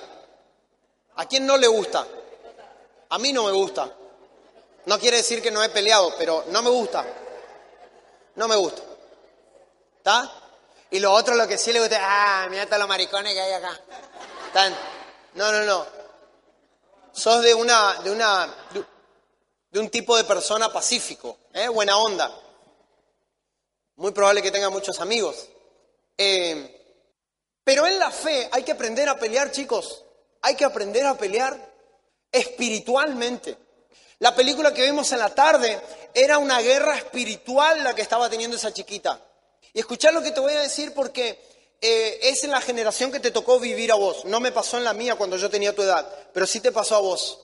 ¿A 1.16 1.26
quién 1.26 1.46
no 1.46 1.56
le 1.56 1.66
gusta? 1.66 2.06
A 3.08 3.18
mí 3.18 3.32
no 3.32 3.44
me 3.44 3.52
gusta. 3.52 3.90
No 4.86 4.98
quiere 4.98 5.18
decir 5.18 5.42
que 5.42 5.50
no 5.50 5.62
he 5.62 5.68
peleado, 5.68 6.14
pero 6.18 6.44
no 6.48 6.62
me 6.62 6.70
gusta. 6.70 7.04
No 8.36 8.46
me 8.48 8.56
gusta. 8.56 8.82
¿Está? 9.98 10.32
Y 10.90 11.00
lo 11.00 11.12
otro, 11.12 11.34
lo 11.34 11.48
que 11.48 11.58
sí 11.58 11.72
le 11.72 11.80
gusta, 11.80 11.98
ah, 12.00 12.46
mira 12.48 12.66
todos 12.66 12.78
los 12.78 12.88
maricones 12.88 13.32
que 13.32 13.40
hay 13.40 13.52
acá. 13.52 13.80
¿Están? 14.46 14.76
No, 15.34 15.50
no, 15.50 15.64
no. 15.64 15.86
Sos 17.12 17.42
de 17.42 17.54
una, 17.54 17.94
de 18.02 18.10
una, 18.10 18.54
de 19.70 19.80
un 19.80 19.88
tipo 19.88 20.16
de 20.16 20.24
persona 20.24 20.72
pacífico, 20.72 21.38
¿eh? 21.52 21.68
buena 21.68 21.96
onda. 21.96 22.30
Muy 23.96 24.12
probable 24.12 24.42
que 24.42 24.50
tenga 24.50 24.68
muchos 24.70 25.00
amigos. 25.00 25.48
Eh, 26.16 26.72
pero 27.64 27.86
en 27.86 27.98
la 27.98 28.10
fe 28.10 28.48
hay 28.52 28.62
que 28.62 28.72
aprender 28.72 29.08
a 29.08 29.18
pelear, 29.18 29.50
chicos. 29.50 30.05
Hay 30.46 30.54
que 30.54 30.64
aprender 30.64 31.04
a 31.04 31.18
pelear 31.18 31.58
espiritualmente. 32.30 33.58
La 34.20 34.32
película 34.32 34.72
que 34.72 34.84
vimos 34.84 35.10
en 35.10 35.18
la 35.18 35.34
tarde 35.34 35.80
era 36.14 36.38
una 36.38 36.60
guerra 36.60 36.96
espiritual 36.96 37.82
la 37.82 37.96
que 37.96 38.02
estaba 38.02 38.30
teniendo 38.30 38.56
esa 38.56 38.72
chiquita. 38.72 39.20
Y 39.72 39.80
escuchar 39.80 40.14
lo 40.14 40.22
que 40.22 40.30
te 40.30 40.38
voy 40.38 40.52
a 40.52 40.60
decir 40.60 40.94
porque 40.94 41.36
eh, 41.80 42.20
es 42.22 42.44
en 42.44 42.52
la 42.52 42.60
generación 42.60 43.10
que 43.10 43.18
te 43.18 43.32
tocó 43.32 43.58
vivir 43.58 43.90
a 43.90 43.96
vos. 43.96 44.24
No 44.24 44.38
me 44.38 44.52
pasó 44.52 44.78
en 44.78 44.84
la 44.84 44.92
mía 44.92 45.16
cuando 45.16 45.36
yo 45.36 45.50
tenía 45.50 45.74
tu 45.74 45.82
edad, 45.82 46.08
pero 46.32 46.46
sí 46.46 46.60
te 46.60 46.70
pasó 46.70 46.94
a 46.94 47.00
vos. 47.00 47.40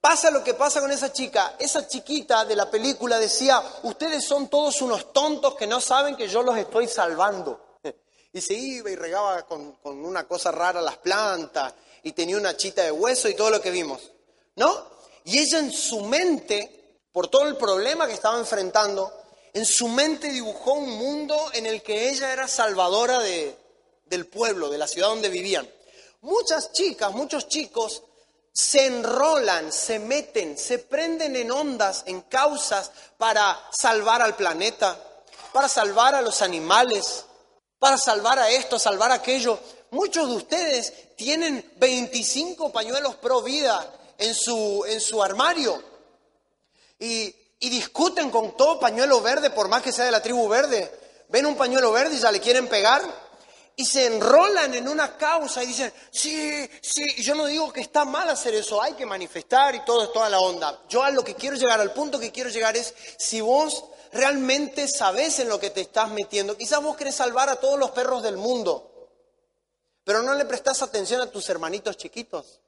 Pasa 0.00 0.30
lo 0.30 0.44
que 0.44 0.54
pasa 0.54 0.80
con 0.80 0.92
esa 0.92 1.12
chica. 1.12 1.56
Esa 1.58 1.88
chiquita 1.88 2.44
de 2.44 2.54
la 2.54 2.70
película 2.70 3.18
decía, 3.18 3.60
ustedes 3.82 4.24
son 4.24 4.46
todos 4.46 4.80
unos 4.80 5.12
tontos 5.12 5.56
que 5.56 5.66
no 5.66 5.80
saben 5.80 6.14
que 6.14 6.28
yo 6.28 6.44
los 6.44 6.56
estoy 6.56 6.86
salvando. 6.86 7.80
Y 8.30 8.42
se 8.42 8.52
iba 8.52 8.90
y 8.90 8.94
regaba 8.94 9.44
con 9.46 9.74
una 9.82 10.28
cosa 10.28 10.52
rara 10.52 10.82
las 10.82 10.98
plantas 10.98 11.74
y 12.02 12.12
tenía 12.12 12.36
una 12.36 12.56
chita 12.56 12.82
de 12.82 12.92
hueso 12.92 13.28
y 13.28 13.34
todo 13.34 13.50
lo 13.50 13.60
que 13.60 13.70
vimos. 13.70 14.12
¿No? 14.56 14.86
Y 15.24 15.38
ella 15.38 15.58
en 15.58 15.72
su 15.72 16.00
mente, 16.00 17.00
por 17.12 17.28
todo 17.28 17.46
el 17.46 17.56
problema 17.56 18.06
que 18.06 18.14
estaba 18.14 18.38
enfrentando, 18.38 19.12
en 19.52 19.64
su 19.64 19.88
mente 19.88 20.30
dibujó 20.30 20.72
un 20.74 20.90
mundo 20.90 21.50
en 21.52 21.66
el 21.66 21.82
que 21.82 22.10
ella 22.10 22.32
era 22.32 22.48
salvadora 22.48 23.18
de, 23.20 23.56
del 24.06 24.26
pueblo, 24.26 24.68
de 24.68 24.78
la 24.78 24.88
ciudad 24.88 25.08
donde 25.08 25.28
vivían. 25.28 25.68
Muchas 26.20 26.72
chicas, 26.72 27.12
muchos 27.12 27.48
chicos 27.48 28.02
se 28.52 28.86
enrolan, 28.86 29.72
se 29.72 29.98
meten, 29.98 30.58
se 30.58 30.78
prenden 30.78 31.36
en 31.36 31.50
ondas, 31.52 32.02
en 32.06 32.22
causas 32.22 32.90
para 33.16 33.56
salvar 33.70 34.20
al 34.20 34.34
planeta, 34.34 34.98
para 35.52 35.68
salvar 35.68 36.14
a 36.14 36.22
los 36.22 36.42
animales, 36.42 37.24
para 37.78 37.96
salvar 37.96 38.38
a 38.38 38.50
esto, 38.50 38.78
salvar 38.78 39.12
a 39.12 39.16
aquello. 39.16 39.58
Muchos 39.90 40.28
de 40.28 40.36
ustedes 40.36 40.92
tienen 41.16 41.64
25 41.76 42.70
pañuelos 42.72 43.16
pro 43.16 43.42
vida 43.42 43.94
en 44.18 44.34
su, 44.34 44.84
en 44.86 45.00
su 45.00 45.22
armario 45.22 45.82
y, 46.98 47.34
discuten 47.60 48.30
con 48.30 48.56
todo 48.56 48.78
pañuelo 48.78 49.20
verde, 49.20 49.50
por 49.50 49.68
más 49.68 49.82
que 49.82 49.92
sea 49.92 50.04
de 50.04 50.10
la 50.10 50.22
tribu 50.22 50.48
verde. 50.48 50.90
Ven 51.28 51.46
un 51.46 51.56
pañuelo 51.56 51.92
verde 51.92 52.16
y 52.16 52.18
ya 52.18 52.30
le 52.30 52.40
quieren 52.40 52.68
pegar 52.68 53.02
y 53.76 53.84
se 53.84 54.06
enrolan 54.06 54.74
en 54.74 54.88
una 54.88 55.16
causa 55.16 55.62
y 55.62 55.68
dicen, 55.68 55.92
sí, 56.10 56.68
sí, 56.82 57.22
yo 57.22 57.34
no 57.34 57.46
digo 57.46 57.72
que 57.72 57.80
está 57.80 58.04
mal 58.04 58.28
hacer 58.28 58.54
eso, 58.54 58.82
hay 58.82 58.94
que 58.94 59.06
manifestar 59.06 59.74
y 59.74 59.84
todo 59.84 60.04
es 60.04 60.12
toda 60.12 60.28
la 60.28 60.40
onda. 60.40 60.82
Yo 60.88 61.02
a 61.02 61.10
lo 61.10 61.22
que 61.22 61.34
quiero 61.34 61.56
llegar, 61.56 61.80
al 61.80 61.92
punto 61.92 62.18
que 62.18 62.32
quiero 62.32 62.50
llegar 62.50 62.76
es, 62.76 62.94
si 63.18 63.40
vos 63.40 63.84
realmente 64.12 64.88
sabés 64.88 65.38
en 65.38 65.48
lo 65.48 65.60
que 65.60 65.70
te 65.70 65.80
estás 65.80 66.10
metiendo, 66.10 66.56
quizás 66.56 66.82
vos 66.82 66.96
querés 66.96 67.14
salvar 67.14 67.48
a 67.48 67.56
todos 67.56 67.78
los 67.78 67.90
perros 67.92 68.22
del 68.22 68.36
mundo, 68.36 68.97
pero 70.08 70.22
no 70.22 70.32
le 70.32 70.46
prestas 70.46 70.80
atención 70.80 71.20
a 71.20 71.30
tus 71.30 71.50
hermanitos 71.50 71.98
chiquitos. 71.98 72.60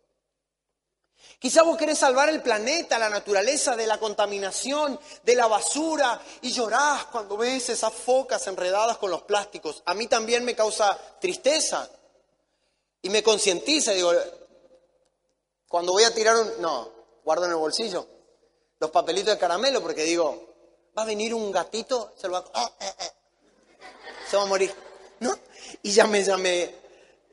Quizá 1.39 1.63
vos 1.63 1.79
querés 1.79 1.97
salvar 1.97 2.29
el 2.29 2.43
planeta, 2.43 2.99
la 2.99 3.09
naturaleza 3.09 3.75
de 3.77 3.87
la 3.87 3.97
contaminación, 3.97 5.01
de 5.23 5.35
la 5.35 5.47
basura, 5.47 6.21
y 6.43 6.53
llorás 6.53 7.07
cuando 7.07 7.39
ves 7.39 7.71
esas 7.71 7.95
focas 7.95 8.47
enredadas 8.47 8.99
con 8.99 9.11
los 9.11 9.23
plásticos. 9.23 9.83
A 9.87 9.95
mí 9.95 10.07
también 10.07 10.45
me 10.45 10.55
causa 10.55 10.99
tristeza 11.19 11.89
y 13.01 13.09
me 13.09 13.23
concientiza. 13.23 13.93
Digo, 13.93 14.13
cuando 15.67 15.93
voy 15.93 16.05
a 16.05 16.13
tirar 16.13 16.37
un... 16.37 16.61
No, 16.61 16.93
guardo 17.25 17.47
en 17.47 17.53
el 17.53 17.57
bolsillo 17.57 18.07
los 18.79 18.91
papelitos 18.91 19.33
de 19.33 19.41
caramelo 19.41 19.81
porque 19.81 20.03
digo, 20.03 20.47
va 20.95 21.05
a 21.05 21.07
venir 21.07 21.33
un 21.33 21.51
gatito, 21.51 22.13
se, 22.21 22.29
lo 22.29 22.35
va, 22.35 22.45
a... 22.53 22.67
Eh, 22.67 22.73
eh, 22.81 22.95
eh. 23.01 23.13
se 24.29 24.37
va 24.37 24.43
a 24.43 24.47
morir. 24.47 24.75
¿No? 25.21 25.35
Y 25.83 25.91
ya 25.91 26.07
me, 26.07 26.23
ya 26.23 26.37
me, 26.37 26.81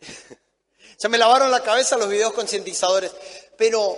Se 0.97 1.09
me 1.09 1.17
lavaron 1.17 1.51
la 1.51 1.63
cabeza 1.63 1.97
los 1.97 2.09
videos 2.09 2.33
concientizadores. 2.33 3.11
Pero 3.57 3.97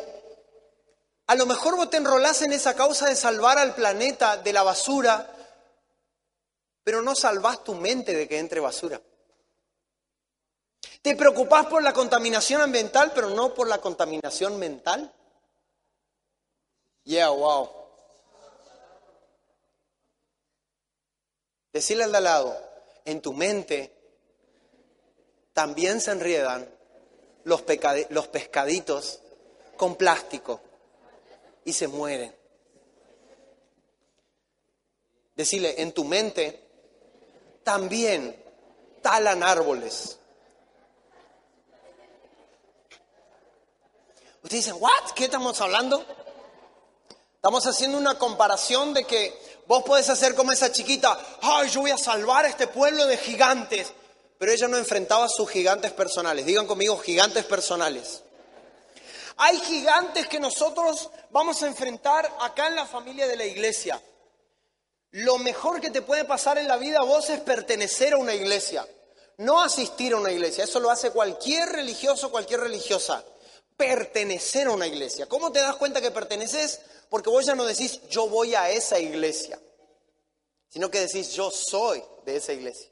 a 1.27 1.35
lo 1.35 1.45
mejor 1.45 1.75
vos 1.75 1.89
te 1.89 1.97
enrolás 1.97 2.41
en 2.41 2.53
esa 2.53 2.75
causa 2.75 3.07
de 3.07 3.15
salvar 3.15 3.57
al 3.57 3.75
planeta 3.75 4.37
de 4.37 4.51
la 4.51 4.63
basura, 4.63 5.31
pero 6.83 7.01
no 7.01 7.15
salvás 7.15 7.63
tu 7.63 7.75
mente 7.75 8.13
de 8.15 8.27
que 8.27 8.39
entre 8.39 8.59
basura. 8.59 8.99
Te 11.01 11.15
preocupás 11.15 11.67
por 11.67 11.83
la 11.83 11.93
contaminación 11.93 12.61
ambiental, 12.61 13.11
pero 13.13 13.29
no 13.29 13.53
por 13.53 13.67
la 13.67 13.79
contaminación 13.79 14.57
mental. 14.59 15.13
Yeah, 17.03 17.29
wow. 17.29 17.69
Decirle 21.71 22.03
al 22.03 22.11
de 22.11 22.17
al 22.17 22.23
lado, 22.23 22.69
en 23.05 23.21
tu 23.21 23.33
mente 23.33 23.98
también 25.59 25.99
se 25.99 26.11
enriedan 26.11 26.73
los, 27.43 27.63
pescaditos 27.63 29.19
con 29.75 29.97
plástico 29.97 30.61
y 31.65 31.73
se 31.73 31.89
mueren. 31.89 32.33
Decirle, 35.35 35.81
en 35.81 35.91
tu 35.91 36.05
mente 36.05 36.65
también 37.61 38.41
talan 39.01 39.43
árboles. 39.43 40.17
Ustedes 44.41 44.63
dicen, 44.63 44.77
¿what? 44.81 45.11
¿Qué 45.13 45.25
estamos 45.25 45.59
hablando? 45.59 46.05
Estamos 47.35 47.67
haciendo 47.67 47.97
una 47.97 48.17
comparación 48.17 48.93
de 48.93 49.03
que 49.03 49.37
vos 49.67 49.83
podés 49.83 50.09
hacer 50.09 50.35
como 50.35 50.53
esa 50.53 50.71
chiquita, 50.71 51.19
ay, 51.41 51.67
yo 51.67 51.81
voy 51.81 51.91
a 51.91 51.97
salvar 51.97 52.45
a 52.45 52.47
este 52.47 52.67
pueblo 52.67 53.05
de 53.07 53.17
gigantes 53.17 53.91
pero 54.39 54.53
ella 54.53 54.69
no 54.69 54.77
enfrentaba 54.77 55.25
a 55.25 55.29
sus 55.29 55.49
gigantes 55.49 55.91
personales. 55.91 56.45
Digan 56.45 56.65
conmigo, 56.65 56.97
gigantes 56.97 57.43
personales. 57.43 58.23
Hay 59.35 59.59
gigantes 59.59 60.27
que 60.27 60.39
nosotros 60.39 61.09
vamos 61.29 61.61
a 61.61 61.67
enfrentar 61.67 62.33
acá 62.39 62.67
en 62.67 62.77
la 62.77 62.85
familia 62.85 63.27
de 63.27 63.35
la 63.35 63.45
iglesia. 63.45 64.01
Lo 65.11 65.37
mejor 65.39 65.81
que 65.81 65.89
te 65.89 66.01
puede 66.01 66.23
pasar 66.23 66.57
en 66.57 66.69
la 66.69 66.77
vida 66.77 67.01
vos 67.01 67.29
es 67.29 67.41
pertenecer 67.41 68.13
a 68.13 68.17
una 68.17 68.33
iglesia, 68.33 68.87
no 69.37 69.61
asistir 69.61 70.13
a 70.13 70.17
una 70.17 70.31
iglesia. 70.31 70.63
Eso 70.63 70.79
lo 70.79 70.89
hace 70.89 71.11
cualquier 71.11 71.67
religioso, 71.67 72.31
cualquier 72.31 72.61
religiosa. 72.61 73.21
Pertenecer 73.75 74.67
a 74.67 74.71
una 74.71 74.87
iglesia. 74.87 75.25
¿Cómo 75.25 75.51
te 75.51 75.59
das 75.59 75.75
cuenta 75.75 75.99
que 75.99 76.11
perteneces? 76.11 76.79
Porque 77.09 77.29
vos 77.29 77.45
ya 77.45 77.55
no 77.55 77.65
decís 77.65 77.99
yo 78.09 78.29
voy 78.29 78.55
a 78.55 78.69
esa 78.69 78.99
iglesia, 78.99 79.59
sino 80.69 80.89
que 80.89 81.01
decís 81.01 81.31
yo 81.33 81.51
soy 81.51 82.01
de 82.25 82.37
esa 82.37 82.53
iglesia 82.53 82.88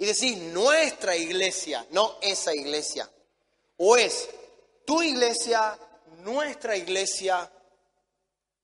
y 0.00 0.06
decís 0.06 0.38
nuestra 0.38 1.14
iglesia, 1.14 1.86
no 1.90 2.16
esa 2.22 2.54
iglesia. 2.54 3.08
O 3.76 3.98
es 3.98 4.30
tu 4.86 5.02
iglesia, 5.02 5.78
nuestra 6.24 6.74
iglesia, 6.74 7.52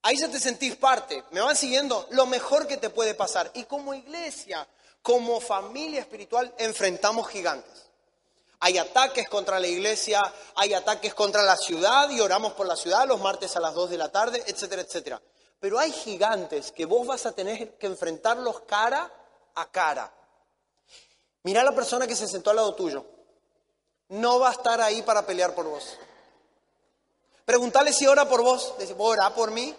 ahí 0.00 0.16
ya 0.16 0.30
te 0.30 0.40
sentís 0.40 0.76
parte, 0.76 1.22
me 1.32 1.42
van 1.42 1.54
siguiendo, 1.54 2.06
lo 2.12 2.24
mejor 2.24 2.66
que 2.66 2.78
te 2.78 2.88
puede 2.88 3.12
pasar. 3.12 3.50
Y 3.52 3.64
como 3.64 3.92
iglesia, 3.92 4.66
como 5.02 5.38
familia 5.38 6.00
espiritual, 6.00 6.54
enfrentamos 6.56 7.28
gigantes. 7.28 7.90
Hay 8.60 8.78
ataques 8.78 9.28
contra 9.28 9.60
la 9.60 9.66
iglesia, 9.66 10.22
hay 10.54 10.72
ataques 10.72 11.12
contra 11.12 11.42
la 11.42 11.58
ciudad 11.58 12.08
y 12.08 12.18
oramos 12.18 12.54
por 12.54 12.66
la 12.66 12.76
ciudad 12.76 13.06
los 13.06 13.20
martes 13.20 13.54
a 13.56 13.60
las 13.60 13.74
2 13.74 13.90
de 13.90 13.98
la 13.98 14.10
tarde, 14.10 14.42
etcétera, 14.46 14.80
etcétera. 14.80 15.20
Pero 15.60 15.78
hay 15.78 15.92
gigantes 15.92 16.72
que 16.72 16.86
vos 16.86 17.06
vas 17.06 17.26
a 17.26 17.32
tener 17.32 17.76
que 17.76 17.86
enfrentarlos 17.88 18.60
cara 18.60 19.12
a 19.54 19.70
cara. 19.70 20.15
Mira 21.46 21.60
a 21.60 21.64
la 21.64 21.76
persona 21.76 22.08
que 22.08 22.16
se 22.16 22.26
sentó 22.26 22.50
al 22.50 22.56
lado 22.56 22.74
tuyo. 22.74 23.04
No 24.08 24.40
va 24.40 24.48
a 24.48 24.52
estar 24.52 24.80
ahí 24.80 25.02
para 25.02 25.24
pelear 25.24 25.54
por 25.54 25.64
vos. 25.64 25.96
Pregúntale 27.44 27.92
si 27.92 28.04
ora 28.04 28.28
por 28.28 28.42
vos. 28.42 28.74
Dice, 28.80 28.96
¿ora 28.98 29.32
por 29.32 29.52
mí? 29.52 29.72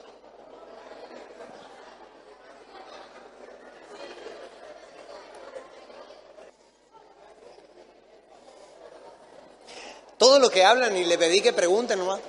Todo 10.18 10.40
lo 10.40 10.50
que 10.50 10.64
hablan 10.64 10.96
y 10.96 11.04
le 11.04 11.18
pedí 11.18 11.42
que 11.42 11.52
pregunten 11.52 12.00
nomás. 12.00 12.22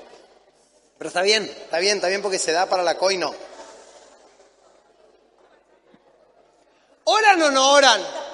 Pero 0.99 1.07
está 1.07 1.23
bien, 1.23 1.45
está 1.45 1.78
bien, 1.78 1.99
está 1.99 2.09
bien 2.09 2.23
porque 2.23 2.40
se 2.40 2.50
da 2.50 2.66
para 2.66 2.83
la 2.83 2.99
coino. 2.99 3.33
¿Oran 7.04 7.40
o 7.40 7.50
no 7.52 7.71
oran? 7.75 8.27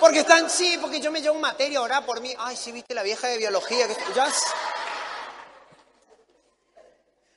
Porque 0.00 0.20
están, 0.20 0.50
sí, 0.50 0.78
porque 0.80 1.00
yo 1.00 1.10
me 1.10 1.20
llevo 1.20 1.38
materia 1.38 1.78
a 1.78 1.82
orar 1.82 2.06
por 2.06 2.20
mí. 2.20 2.34
Ay, 2.38 2.56
sí, 2.56 2.72
viste 2.72 2.94
la 2.94 3.02
vieja 3.02 3.28
de 3.28 3.38
biología 3.38 3.86
que 3.86 3.96
ya, 4.14 4.28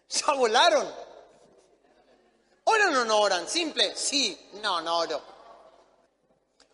ya 0.10 0.34
volaron. 0.34 0.92
¿Oran 2.66 2.96
o 2.98 3.06
no 3.06 3.20
oran? 3.20 3.48
Simple, 3.48 3.96
sí, 3.96 4.50
no, 4.62 4.82
no 4.82 4.98
oro. 4.98 5.22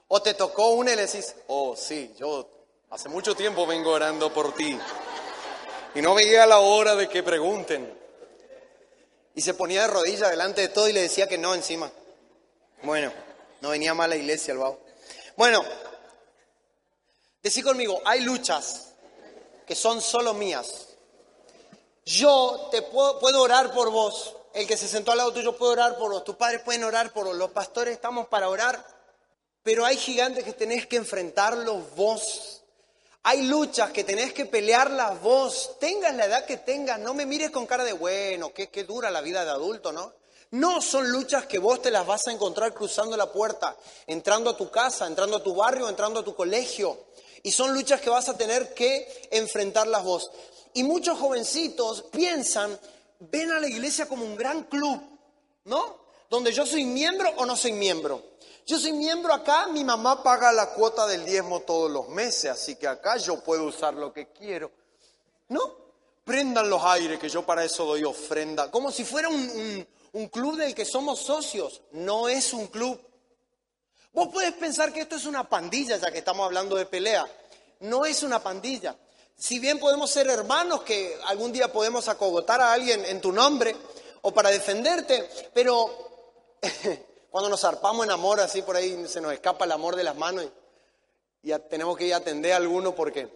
O 0.08 0.22
te 0.22 0.34
tocó 0.34 0.70
una 0.70 0.92
y 0.92 0.96
le 0.96 1.06
decís, 1.06 1.36
oh, 1.48 1.76
sí, 1.76 2.14
yo 2.18 2.50
hace 2.90 3.10
mucho 3.10 3.36
tiempo 3.36 3.68
vengo 3.68 3.92
orando 3.92 4.34
por 4.34 4.56
ti. 4.56 4.78
Y 5.96 6.02
no 6.02 6.16
veía 6.16 6.48
la 6.48 6.60
hora 6.60 6.96
de 6.96 7.08
que 7.08 7.22
pregunten. 7.22 8.00
Y 9.36 9.42
se 9.42 9.54
ponía 9.54 9.84
de 9.84 9.88
rodillas 9.88 10.30
delante 10.30 10.62
de 10.62 10.68
todo 10.70 10.88
y 10.88 10.94
le 10.94 11.02
decía 11.02 11.28
que 11.28 11.38
no 11.38 11.54
encima. 11.54 11.92
Bueno, 12.84 13.12
no 13.62 13.70
venía 13.70 13.94
mal 13.94 14.10
la 14.10 14.16
iglesia 14.16 14.52
el 14.52 14.60
babo. 14.60 14.83
Bueno, 15.36 15.64
decí 17.42 17.62
conmigo, 17.64 18.02
hay 18.06 18.22
luchas 18.22 18.94
que 19.66 19.76
son 19.76 20.02
solo 20.02 20.34
mías. 20.34 20.88
Yo 22.06 22.68
te 22.70 22.82
puedo, 22.82 23.20
puedo, 23.20 23.42
orar 23.42 23.74
por 23.74 23.90
vos. 23.90 24.36
El 24.54 24.68
que 24.68 24.78
se 24.78 24.88
sentó 24.88 25.12
al 25.12 25.18
lado 25.18 25.34
tuyo 25.34 25.58
puede 25.58 25.74
orar 25.74 25.98
por 25.98 26.12
vos. 26.12 26.24
Tus 26.24 26.36
padres 26.36 26.62
pueden 26.62 26.84
orar 26.84 27.12
por 27.14 27.26
vos. 27.26 27.36
Los 27.36 27.52
pastores 27.52 27.96
estamos 27.96 28.28
para 28.28 28.50
orar. 28.50 28.86
Pero 29.64 29.86
hay 29.86 29.98
gigantes 29.98 30.44
que 30.44 30.54
tenés 30.54 30.86
que 30.86 30.98
enfrentarlos 30.98 31.96
vos. 31.96 32.62
Hay 33.24 33.44
luchas 33.44 33.92
que 33.92 34.04
tenés 34.04 34.34
que 34.34 34.46
pelearlas 34.46 35.20
vos. 35.22 35.78
Tengas 35.80 36.14
la 36.16 36.26
edad 36.26 36.46
que 36.46 36.58
tengas. 36.58 37.00
No 37.00 37.14
me 37.14 37.26
mires 37.26 37.52
con 37.52 37.66
cara 37.66 37.86
de 37.86 37.94
bueno, 37.94 38.54
qué, 38.54 38.70
qué 38.70 38.84
dura 38.84 39.10
la 39.10 39.22
vida 39.22 39.46
de 39.46 39.52
adulto, 39.52 39.92
¿no? 39.94 40.14
No 40.54 40.82
son 40.82 41.12
luchas 41.12 41.48
que 41.48 41.58
vos 41.58 41.82
te 41.82 41.90
las 41.90 42.06
vas 42.06 42.28
a 42.28 42.32
encontrar 42.32 42.76
cruzando 42.76 43.18
la 43.18 43.32
puerta, 43.32 43.76
entrando 44.06 44.52
a 44.52 44.56
tu 44.56 44.70
casa, 44.70 45.08
entrando 45.08 45.38
a 45.38 45.44
tu 45.44 45.56
barrio, 45.56 45.90
entrando 45.90 46.20
a 46.20 46.24
tu 46.24 46.36
colegio. 46.36 47.06
Y 47.42 47.52
son 47.52 47.74
luchas 47.74 48.00
que 48.02 48.12
vas 48.12 48.30
a 48.30 48.38
tener 48.38 48.72
que 48.76 49.30
enfrentarlas 49.32 50.04
vos. 50.04 50.30
Y 50.76 50.84
muchos 50.84 51.18
jovencitos 51.18 52.04
piensan, 52.04 52.80
ven 53.20 53.52
a 53.52 53.60
la 53.60 53.68
iglesia 53.68 54.08
como 54.08 54.26
un 54.26 54.36
gran 54.36 54.66
club, 54.66 55.02
¿no? 55.66 55.98
Donde 56.30 56.52
yo 56.52 56.68
soy 56.68 56.86
miembro 56.86 57.32
o 57.38 57.48
no 57.48 57.56
soy 57.56 57.72
miembro. 57.72 58.22
Yo 58.68 58.78
soy 58.78 58.94
miembro 58.94 59.34
acá, 59.34 59.66
mi 59.66 59.84
mamá 59.84 60.22
paga 60.22 60.54
la 60.54 60.76
cuota 60.76 61.08
del 61.08 61.26
diezmo 61.26 61.62
todos 61.62 61.90
los 61.90 62.10
meses, 62.10 62.52
así 62.52 62.76
que 62.76 62.88
acá 62.88 63.18
yo 63.18 63.44
puedo 63.44 63.64
usar 63.64 63.96
lo 63.96 64.14
que 64.14 64.28
quiero. 64.28 64.70
¿No? 65.50 65.78
Prendan 66.24 66.70
los 66.70 66.84
aires, 66.84 67.18
que 67.18 67.28
yo 67.28 67.44
para 67.44 67.66
eso 67.66 67.86
doy 67.86 68.04
ofrenda. 68.04 68.70
Como 68.70 68.92
si 68.92 69.04
fuera 69.04 69.30
un, 69.30 69.36
un 69.36 69.88
club 70.30 70.58
del 70.58 70.76
que 70.76 70.86
somos 70.86 71.20
socios, 71.20 71.82
no 71.92 72.30
es 72.30 72.54
un 72.54 72.68
club. 72.68 73.00
Vos 74.14 74.30
puedes 74.32 74.54
pensar 74.54 74.94
que 74.94 75.02
esto 75.02 75.16
es 75.16 75.26
una 75.26 75.50
pandilla, 75.50 75.98
ya 75.98 76.12
que 76.12 76.20
estamos 76.20 76.46
hablando 76.46 76.76
de 76.76 76.86
pelea. 76.86 77.26
No 77.80 78.06
es 78.06 78.22
una 78.24 78.42
pandilla. 78.42 78.96
Si 79.36 79.60
bien 79.60 79.80
podemos 79.80 80.12
ser 80.12 80.28
hermanos, 80.28 80.84
que 80.84 81.18
algún 81.26 81.52
día 81.52 81.72
podemos 81.72 82.08
acogotar 82.08 82.62
a 82.62 82.74
alguien 82.74 83.04
en 83.06 83.20
tu 83.20 83.32
nombre 83.32 83.76
o 84.22 84.32
para 84.32 84.52
defenderte, 84.52 85.28
pero 85.54 86.58
cuando 87.32 87.50
nos 87.50 87.62
zarpamos 87.62 88.06
en 88.06 88.12
amor, 88.12 88.40
así 88.40 88.62
por 88.62 88.76
ahí 88.76 89.08
se 89.08 89.20
nos 89.20 89.34
escapa 89.34 89.66
el 89.66 89.72
amor 89.72 89.96
de 89.96 90.04
las 90.04 90.16
manos 90.16 90.46
y 91.42 91.50
ya 91.50 91.60
tenemos 91.60 91.98
que 91.98 92.06
ir 92.06 92.14
a 92.14 92.18
atender 92.18 92.54
a 92.54 92.58
alguno 92.58 92.96
porque, 92.96 93.28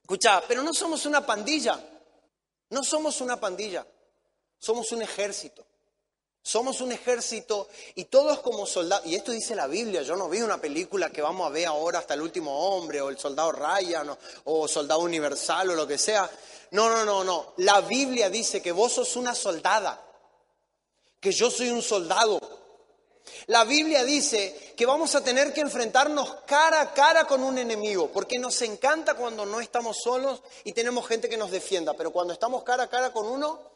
escucha, 0.00 0.42
pero 0.48 0.62
no 0.62 0.72
somos 0.72 1.04
una 1.04 1.24
pandilla, 1.24 1.78
no 2.70 2.82
somos 2.82 3.20
una 3.20 3.38
pandilla, 3.38 3.86
somos 4.58 4.90
un 4.92 5.02
ejército. 5.02 5.66
Somos 6.44 6.80
un 6.80 6.90
ejército 6.90 7.68
y 7.94 8.06
todos 8.06 8.40
como 8.40 8.66
soldados, 8.66 9.06
y 9.06 9.14
esto 9.14 9.30
dice 9.30 9.54
la 9.54 9.68
Biblia, 9.68 10.02
yo 10.02 10.16
no 10.16 10.28
vi 10.28 10.42
una 10.42 10.60
película 10.60 11.10
que 11.10 11.22
vamos 11.22 11.46
a 11.46 11.50
ver 11.50 11.66
ahora 11.66 12.00
hasta 12.00 12.14
el 12.14 12.20
último 12.20 12.66
hombre 12.66 13.00
o 13.00 13.10
el 13.10 13.18
soldado 13.18 13.52
Ryan 13.52 14.10
o, 14.10 14.18
o, 14.46 14.66
soldado 14.66 15.00
universal 15.00 15.70
o 15.70 15.74
lo 15.74 15.86
que 15.86 15.98
sea. 15.98 16.28
No, 16.72 16.88
no, 16.88 17.04
no, 17.04 17.22
no. 17.22 17.52
La 17.58 17.80
Biblia 17.82 18.28
dice 18.28 18.60
que 18.60 18.72
vos 18.72 18.92
sos 18.92 19.14
una 19.14 19.36
soldada, 19.36 20.04
que 21.20 21.30
yo 21.30 21.48
soy 21.48 21.70
un 21.70 21.80
soldado. 21.80 22.40
La 23.46 23.62
Biblia 23.62 24.04
dice 24.04 24.74
que 24.76 24.84
vamos 24.84 25.14
a 25.14 25.22
tener 25.22 25.52
que 25.52 25.60
enfrentarnos 25.60 26.38
cara 26.46 26.80
a 26.80 26.92
cara 26.92 27.24
con 27.24 27.44
un 27.44 27.56
enemigo, 27.56 28.10
porque 28.12 28.40
nos 28.40 28.60
encanta 28.62 29.14
cuando 29.14 29.46
no 29.46 29.60
estamos 29.60 29.98
solos 30.02 30.42
y 30.64 30.72
tenemos 30.72 31.06
gente 31.06 31.28
que 31.28 31.36
nos 31.36 31.52
defienda, 31.52 31.94
pero 31.94 32.10
cuando 32.10 32.32
estamos 32.32 32.64
cara 32.64 32.84
a 32.84 32.90
cara 32.90 33.12
con 33.12 33.26
uno, 33.26 33.71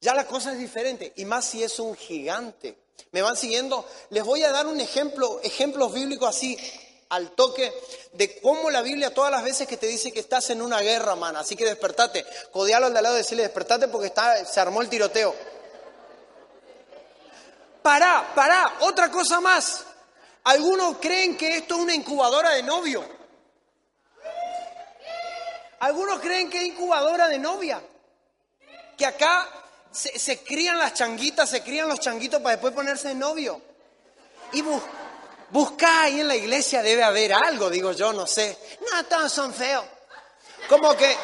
ya 0.00 0.14
la 0.14 0.26
cosa 0.26 0.52
es 0.52 0.58
diferente, 0.58 1.12
y 1.16 1.24
más 1.24 1.44
si 1.44 1.62
es 1.62 1.78
un 1.78 1.96
gigante. 1.96 2.76
¿Me 3.12 3.22
van 3.22 3.36
siguiendo? 3.36 3.86
Les 4.10 4.24
voy 4.24 4.42
a 4.44 4.52
dar 4.52 4.66
un 4.66 4.80
ejemplo, 4.80 5.40
ejemplos 5.42 5.92
bíblicos 5.92 6.28
así 6.28 6.58
al 7.10 7.30
toque 7.30 7.72
de 8.12 8.40
cómo 8.40 8.70
la 8.70 8.82
Biblia 8.82 9.14
todas 9.14 9.30
las 9.30 9.42
veces 9.42 9.66
que 9.66 9.76
te 9.76 9.86
dice 9.86 10.12
que 10.12 10.20
estás 10.20 10.50
en 10.50 10.60
una 10.60 10.80
guerra, 10.80 11.16
man. 11.16 11.36
Así 11.36 11.56
que 11.56 11.64
despertate, 11.64 12.24
codealo 12.52 12.86
al 12.86 12.92
de 12.92 12.98
al 12.98 13.02
lado 13.02 13.16
y 13.16 13.18
decirle 13.18 13.44
despertate 13.44 13.88
porque 13.88 14.08
está, 14.08 14.44
se 14.44 14.60
armó 14.60 14.82
el 14.82 14.88
tiroteo. 14.88 15.34
Pará, 17.82 18.32
pará, 18.34 18.74
otra 18.80 19.10
cosa 19.10 19.40
más. 19.40 19.84
Algunos 20.44 20.98
creen 20.98 21.36
que 21.36 21.56
esto 21.56 21.76
es 21.76 21.80
una 21.80 21.94
incubadora 21.94 22.50
de 22.50 22.62
novio. 22.62 23.04
Algunos 25.80 26.20
creen 26.20 26.50
que 26.50 26.58
es 26.58 26.64
incubadora 26.64 27.28
de 27.28 27.38
novia. 27.38 27.82
Que 28.96 29.06
acá 29.06 29.48
se, 29.98 30.38
crían 30.44 30.78
las 30.78 30.94
changuitas, 30.94 31.50
se 31.50 31.62
crían 31.62 31.88
los 31.88 31.98
changuitos 31.98 32.40
para 32.40 32.56
después 32.56 32.72
ponerse 32.72 33.08
de 33.08 33.14
novio. 33.14 33.60
Y 34.52 34.62
busca 35.50 36.02
ahí 36.02 36.20
en 36.20 36.28
la 36.28 36.36
iglesia, 36.36 36.82
debe 36.82 37.02
haber 37.02 37.34
algo, 37.34 37.68
digo 37.68 37.92
yo, 37.92 38.12
no 38.12 38.26
sé. 38.26 38.56
No, 38.90 39.04
todos 39.06 39.32
son 39.32 39.52
feos. 39.52 39.84
Como 40.68 40.94
que, 40.94 41.16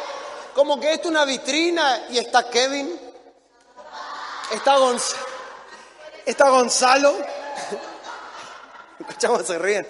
como 0.54 0.80
que 0.80 0.92
esto 0.92 1.08
es 1.08 1.10
una 1.10 1.24
vitrina 1.24 2.06
y 2.10 2.18
está 2.18 2.50
Kevin, 2.50 2.98
está, 4.52 4.76
Gonzalo, 4.76 5.26
está 6.26 6.48
Gonzalo, 6.48 7.16
escuchamos, 9.00 9.46
se 9.46 9.58
ríen, 9.58 9.86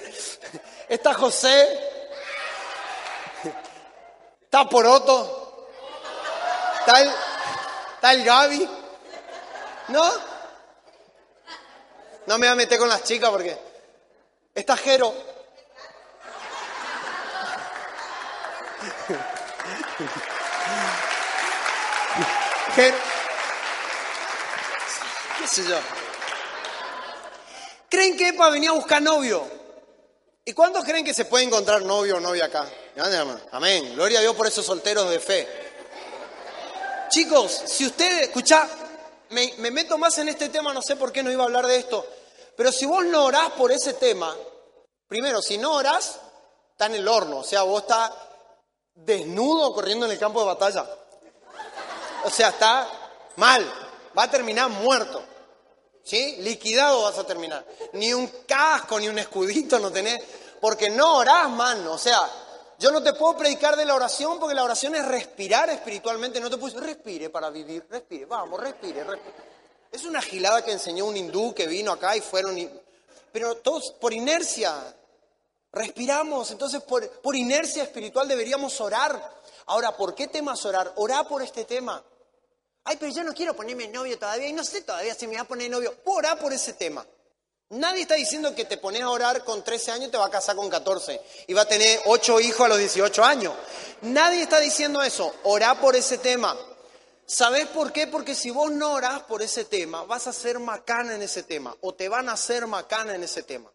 está 0.88 1.14
José, 1.14 1.68
está 4.42 4.68
Poroto, 4.68 5.68
está 6.80 7.00
el, 7.00 7.12
¿Está 8.04 8.12
el 8.12 8.22
Gaby? 8.22 8.68
¿No? 9.88 10.12
No 12.26 12.36
me 12.36 12.46
voy 12.46 12.52
a 12.52 12.54
meter 12.54 12.78
con 12.78 12.86
las 12.86 13.02
chicas 13.02 13.30
porque. 13.30 13.58
Está 14.54 14.76
Jero. 14.76 15.14
Jero. 22.76 22.96
¿Qué 25.38 25.46
sé 25.46 25.64
yo? 25.64 25.78
¿Creen 27.88 28.18
que 28.18 28.34
para 28.34 28.50
venir 28.50 28.68
a 28.68 28.72
buscar 28.72 29.00
novio? 29.00 29.48
¿Y 30.44 30.52
cuándo 30.52 30.82
creen 30.82 31.06
que 31.06 31.14
se 31.14 31.24
puede 31.24 31.44
encontrar 31.44 31.80
novio 31.80 32.18
o 32.18 32.20
novia 32.20 32.44
acá? 32.44 32.68
Amén. 33.52 33.94
Gloria 33.94 34.18
a 34.18 34.20
Dios 34.20 34.36
por 34.36 34.46
esos 34.46 34.66
solteros 34.66 35.08
de 35.08 35.20
fe. 35.20 35.63
Chicos, 37.14 37.62
si 37.66 37.86
usted, 37.86 38.22
escucha, 38.22 38.68
me, 39.30 39.54
me, 39.58 39.70
meto 39.70 39.96
más 39.96 40.18
en 40.18 40.30
este 40.30 40.48
tema, 40.48 40.74
no 40.74 40.82
sé 40.82 40.96
por 40.96 41.12
qué 41.12 41.22
no 41.22 41.30
iba 41.30 41.44
a 41.44 41.46
hablar 41.46 41.64
de 41.64 41.76
esto, 41.76 42.04
pero 42.56 42.72
si 42.72 42.86
vos 42.86 43.04
no 43.04 43.26
orás 43.26 43.50
por 43.52 43.70
ese 43.70 43.94
tema, 43.94 44.36
primero, 45.06 45.40
si 45.40 45.56
no 45.56 45.74
orás, 45.74 46.18
está 46.72 46.86
en 46.86 46.96
el 46.96 47.06
horno, 47.06 47.38
o 47.38 47.44
sea, 47.44 47.62
vos 47.62 47.82
está, 47.82 48.12
desnudo 48.96 49.72
corriendo 49.72 50.06
en 50.06 50.12
el 50.12 50.18
campo 50.18 50.40
de 50.40 50.46
batalla. 50.46 50.84
O 52.24 52.30
sea, 52.30 52.48
está 52.48 52.88
mal. 53.36 53.64
Va 54.18 54.24
a 54.24 54.30
terminar 54.30 54.68
muerto. 54.68 55.22
¿Sí? 56.02 56.38
Liquidado 56.40 57.02
vas 57.02 57.18
a 57.18 57.24
terminar. 57.24 57.64
Ni 57.92 58.12
un 58.12 58.26
casco, 58.44 58.98
ni 58.98 59.06
un 59.06 59.20
escudito 59.20 59.78
no 59.78 59.92
tenés. 59.92 60.20
Porque 60.60 60.90
no 60.90 61.18
orás, 61.18 61.48
man. 61.48 61.86
O 61.86 61.96
sea, 61.96 62.20
yo 62.84 62.90
no 62.90 63.02
te 63.02 63.14
puedo 63.14 63.34
predicar 63.34 63.76
de 63.76 63.86
la 63.86 63.94
oración 63.94 64.38
porque 64.38 64.54
la 64.54 64.62
oración 64.62 64.94
es 64.94 65.06
respirar 65.06 65.70
espiritualmente. 65.70 66.38
No 66.38 66.50
te 66.50 66.58
puedo 66.58 66.74
decir, 66.74 66.86
respire 66.86 67.30
para 67.30 67.48
vivir, 67.48 67.86
respire, 67.88 68.26
vamos, 68.26 68.60
respire, 68.60 69.02
respire. 69.02 69.36
Es 69.90 70.04
una 70.04 70.20
gilada 70.20 70.62
que 70.62 70.72
enseñó 70.72 71.06
un 71.06 71.16
hindú 71.16 71.54
que 71.54 71.66
vino 71.66 71.92
acá 71.92 72.14
y 72.14 72.20
fueron... 72.20 72.58
Pero 73.32 73.54
todos 73.56 73.92
por 73.98 74.12
inercia 74.12 74.94
respiramos. 75.72 76.50
Entonces 76.50 76.82
por, 76.82 77.08
por 77.22 77.34
inercia 77.34 77.84
espiritual 77.84 78.28
deberíamos 78.28 78.78
orar. 78.82 79.32
Ahora, 79.64 79.96
¿por 79.96 80.14
qué 80.14 80.28
temas 80.28 80.62
orar? 80.66 80.92
Orá 80.96 81.24
por 81.24 81.40
este 81.40 81.64
tema. 81.64 82.04
Ay, 82.84 82.98
pero 83.00 83.10
yo 83.10 83.24
no 83.24 83.32
quiero 83.32 83.56
ponerme 83.56 83.88
novio 83.88 84.18
todavía 84.18 84.48
y 84.48 84.52
no 84.52 84.62
sé 84.62 84.82
todavía 84.82 85.14
si 85.14 85.26
me 85.26 85.32
voy 85.32 85.40
a 85.40 85.44
poner 85.44 85.70
novio. 85.70 85.94
Orá 86.04 86.36
por 86.36 86.52
ese 86.52 86.74
tema. 86.74 87.06
Nadie 87.70 88.02
está 88.02 88.14
diciendo 88.14 88.54
que 88.54 88.66
te 88.66 88.76
pones 88.76 89.02
a 89.02 89.10
orar 89.10 89.42
con 89.42 89.64
13 89.64 89.90
años 89.92 90.08
y 90.08 90.10
te 90.10 90.18
va 90.18 90.26
a 90.26 90.30
casar 90.30 90.54
con 90.54 90.68
14 90.68 91.20
y 91.48 91.54
va 91.54 91.62
a 91.62 91.68
tener 91.68 91.98
8 92.04 92.40
hijos 92.40 92.60
a 92.60 92.68
los 92.68 92.78
18 92.78 93.24
años. 93.24 93.54
Nadie 94.02 94.42
está 94.42 94.60
diciendo 94.60 95.02
eso. 95.02 95.34
Orá 95.44 95.80
por 95.80 95.96
ese 95.96 96.18
tema. 96.18 96.56
¿Sabes 97.26 97.66
por 97.68 97.90
qué? 97.90 98.06
Porque 98.06 98.34
si 98.34 98.50
vos 98.50 98.70
no 98.70 98.92
orás 98.92 99.22
por 99.22 99.40
ese 99.40 99.64
tema, 99.64 100.04
vas 100.04 100.26
a 100.26 100.32
ser 100.32 100.58
macana 100.58 101.14
en 101.14 101.22
ese 101.22 101.42
tema 101.42 101.74
o 101.80 101.94
te 101.94 102.08
van 102.10 102.28
a 102.28 102.32
hacer 102.32 102.66
macana 102.66 103.14
en 103.14 103.24
ese 103.24 103.42
tema. 103.42 103.72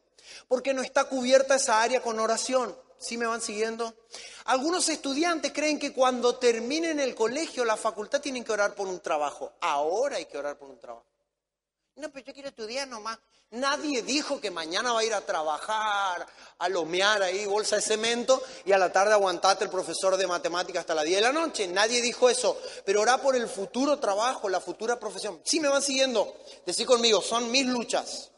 Porque 0.48 0.74
no 0.74 0.84
está 0.84 1.06
cubierta 1.06 1.56
esa 1.56 1.82
área 1.82 2.02
con 2.02 2.20
oración. 2.20 2.78
¿Sí 3.00 3.18
me 3.18 3.26
van 3.26 3.42
siguiendo? 3.42 3.96
Algunos 4.46 4.88
estudiantes 4.90 5.52
creen 5.52 5.80
que 5.80 5.94
cuando 5.94 6.36
terminen 6.36 7.00
el 7.00 7.16
colegio, 7.16 7.66
la 7.66 7.78
facultad, 7.78 8.22
tienen 8.22 8.44
que 8.44 8.52
orar 8.52 8.76
por 8.76 8.88
un 8.88 9.00
trabajo. 9.00 9.54
Ahora 9.62 10.18
hay 10.18 10.26
que 10.26 10.38
orar 10.38 10.58
por 10.58 10.70
un 10.70 10.80
trabajo. 10.80 11.09
No, 11.96 12.10
pero 12.12 12.26
yo 12.26 12.34
quiero 12.34 12.50
estudiar 12.50 12.88
nomás. 12.88 13.18
Nadie 13.52 14.04
dijo 14.04 14.40
que 14.40 14.52
mañana 14.52 14.94
va 14.94 15.00
a 15.00 15.04
ir 15.04 15.14
a 15.14 15.22
trabajar, 15.22 16.26
a 16.60 16.70
lomear 16.70 17.24
ahí 17.24 17.46
bolsa 17.46 17.78
de 17.78 17.82
cemento 17.82 18.42
y 18.64 18.72
a 18.72 18.78
la 18.78 18.92
tarde 18.92 19.14
aguantate 19.14 19.64
el 19.64 19.72
profesor 19.72 20.16
de 20.16 20.28
matemáticas 20.28 20.82
hasta 20.82 20.94
las 20.94 21.06
10 21.06 21.18
de 21.18 21.22
la 21.22 21.34
noche. 21.34 21.68
Nadie 21.68 22.02
dijo 22.02 22.30
eso. 22.30 22.58
Pero 22.86 23.02
orá 23.02 23.18
por 23.18 23.36
el 23.36 23.48
futuro 23.50 23.98
trabajo, 24.00 24.48
la 24.50 24.62
futura 24.62 25.00
profesión. 25.00 25.42
Sí 25.44 25.60
me 25.60 25.68
van 25.68 25.82
siguiendo. 25.82 26.38
Decí 26.66 26.86
conmigo, 26.86 27.22
son 27.22 27.50
mis 27.50 27.66
luchas. 27.66 28.32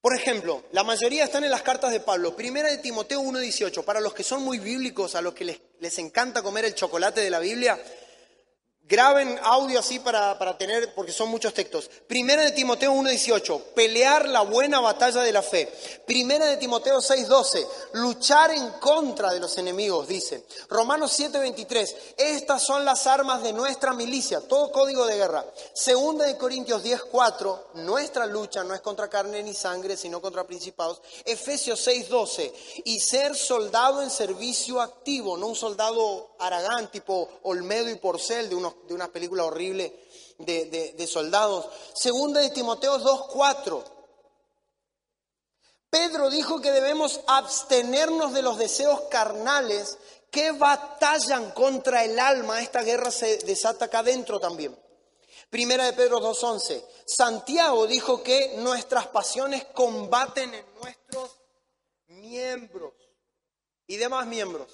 Por 0.00 0.14
ejemplo, 0.14 0.64
la 0.72 0.84
mayoría 0.84 1.24
están 1.24 1.44
en 1.44 1.50
las 1.50 1.62
cartas 1.62 1.90
de 1.90 2.00
Pablo. 2.00 2.34
Primera 2.36 2.68
de 2.68 2.78
Timoteo 2.78 3.20
1.18. 3.20 3.84
Para 3.84 4.00
los 4.00 4.14
que 4.14 4.24
son 4.24 4.42
muy 4.42 4.58
bíblicos, 4.58 5.14
a 5.14 5.22
los 5.22 5.34
que 5.34 5.44
les, 5.44 5.60
les 5.80 5.98
encanta 5.98 6.42
comer 6.42 6.64
el 6.64 6.74
chocolate 6.74 7.20
de 7.20 7.30
la 7.30 7.38
Biblia, 7.38 7.80
Graben 8.88 9.38
audio 9.42 9.80
así 9.80 9.98
para, 9.98 10.38
para, 10.38 10.56
tener, 10.56 10.94
porque 10.94 11.12
son 11.12 11.28
muchos 11.28 11.52
textos. 11.52 11.90
Primera 12.06 12.42
de 12.42 12.52
Timoteo 12.52 12.94
1.18, 12.94 13.62
pelear 13.74 14.26
la 14.26 14.40
buena 14.40 14.80
batalla 14.80 15.20
de 15.20 15.30
la 15.30 15.42
fe. 15.42 15.70
Primera 16.06 16.46
de 16.46 16.56
Timoteo 16.56 16.96
6.12, 16.96 17.66
luchar 17.92 18.50
en 18.52 18.66
contra 18.80 19.30
de 19.30 19.40
los 19.40 19.58
enemigos, 19.58 20.08
dice. 20.08 20.42
Romanos 20.70 21.20
7.23, 21.20 21.94
estas 22.16 22.62
son 22.62 22.86
las 22.86 23.06
armas 23.06 23.42
de 23.42 23.52
nuestra 23.52 23.92
milicia, 23.92 24.40
todo 24.40 24.72
código 24.72 25.04
de 25.04 25.16
guerra. 25.16 25.44
Segunda 25.74 26.24
de 26.24 26.38
Corintios 26.38 26.82
10.4, 26.82 27.74
nuestra 27.74 28.24
lucha 28.24 28.64
no 28.64 28.72
es 28.72 28.80
contra 28.80 29.10
carne 29.10 29.42
ni 29.42 29.52
sangre, 29.52 29.98
sino 29.98 30.22
contra 30.22 30.46
principados. 30.46 31.02
Efesios 31.26 31.86
6.12, 31.86 32.52
y 32.86 33.00
ser 33.00 33.36
soldado 33.36 34.00
en 34.00 34.08
servicio 34.08 34.80
activo, 34.80 35.36
no 35.36 35.48
un 35.48 35.56
soldado 35.56 36.30
aragán 36.38 36.90
tipo 36.90 37.28
Olmedo 37.42 37.90
y 37.90 37.96
Porcel 37.96 38.48
de 38.48 38.54
unos 38.54 38.77
de 38.86 38.94
una 38.94 39.08
película 39.08 39.44
horrible 39.44 40.06
de, 40.38 41.06
soldados. 41.06 41.66
Segunda 41.94 42.40
de 42.40 42.50
Timoteo 42.50 42.98
2.4. 42.98 43.84
Pedro 45.90 46.28
dijo 46.30 46.60
que 46.60 46.70
debemos 46.70 47.20
abstenernos 47.26 48.34
de 48.34 48.42
los 48.42 48.58
deseos 48.58 49.02
carnales 49.10 49.98
que 50.30 50.52
batallan 50.52 51.50
contra 51.52 52.04
el 52.04 52.18
alma. 52.18 52.60
Esta 52.60 52.82
guerra 52.82 53.10
se 53.10 53.38
desata 53.38 53.86
acá 53.86 54.00
adentro 54.00 54.38
también. 54.38 54.78
Primera 55.50 55.86
de 55.86 55.94
Pedro 55.94 56.20
2.11. 56.20 56.84
Santiago 57.06 57.86
dijo 57.86 58.22
que 58.22 58.56
nuestras 58.58 59.06
pasiones 59.06 59.64
combaten 59.72 60.52
en 60.52 60.66
nuestros 60.74 61.40
miembros 62.08 62.92
y 63.86 63.96
demás 63.96 64.26
miembros. 64.26 64.68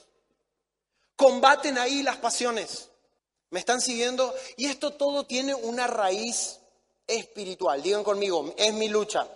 Combaten 1.15 1.79
ahí 1.79 2.03
las 2.03 2.17
pasiones. 2.17 2.91
¿Me 3.55 3.61
están 3.61 3.81
siguiendo? 3.81 4.35
Y 4.57 4.67
esto 4.67 4.95
todo 4.95 5.27
tiene 5.27 5.55
una 5.55 5.87
raíz 5.87 6.59
espiritual. 7.07 7.81
Digan 7.81 8.03
conmigo, 8.03 8.53
es 8.57 8.75
mi 8.75 8.89
lucha. 8.89 9.29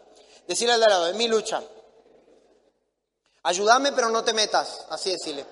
Decirle 0.44 0.74
al 0.74 0.80
de 0.80 0.86
lado, 0.88 1.06
es 1.06 1.14
mi 1.14 1.28
lucha. 1.28 1.62
Ayúdame, 3.44 3.92
pero 3.92 4.08
no 4.08 4.24
te 4.24 4.32
metas. 4.32 4.86
Así 4.90 5.12
decirle. 5.12 5.46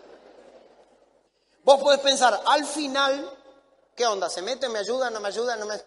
Vos 1.63 1.81
podés 1.81 2.01
pensar, 2.01 2.43
al 2.45 2.67
final, 2.67 3.39
¿qué 3.95 4.05
onda? 4.05 4.29
¿Se 4.29 4.43
mete, 4.43 4.69
me 4.69 4.81
ayuda, 4.81 5.11
no 5.11 5.21
me 5.21 5.29
ayuda? 5.29 5.55
No 5.55 5.67
me... 5.67 5.81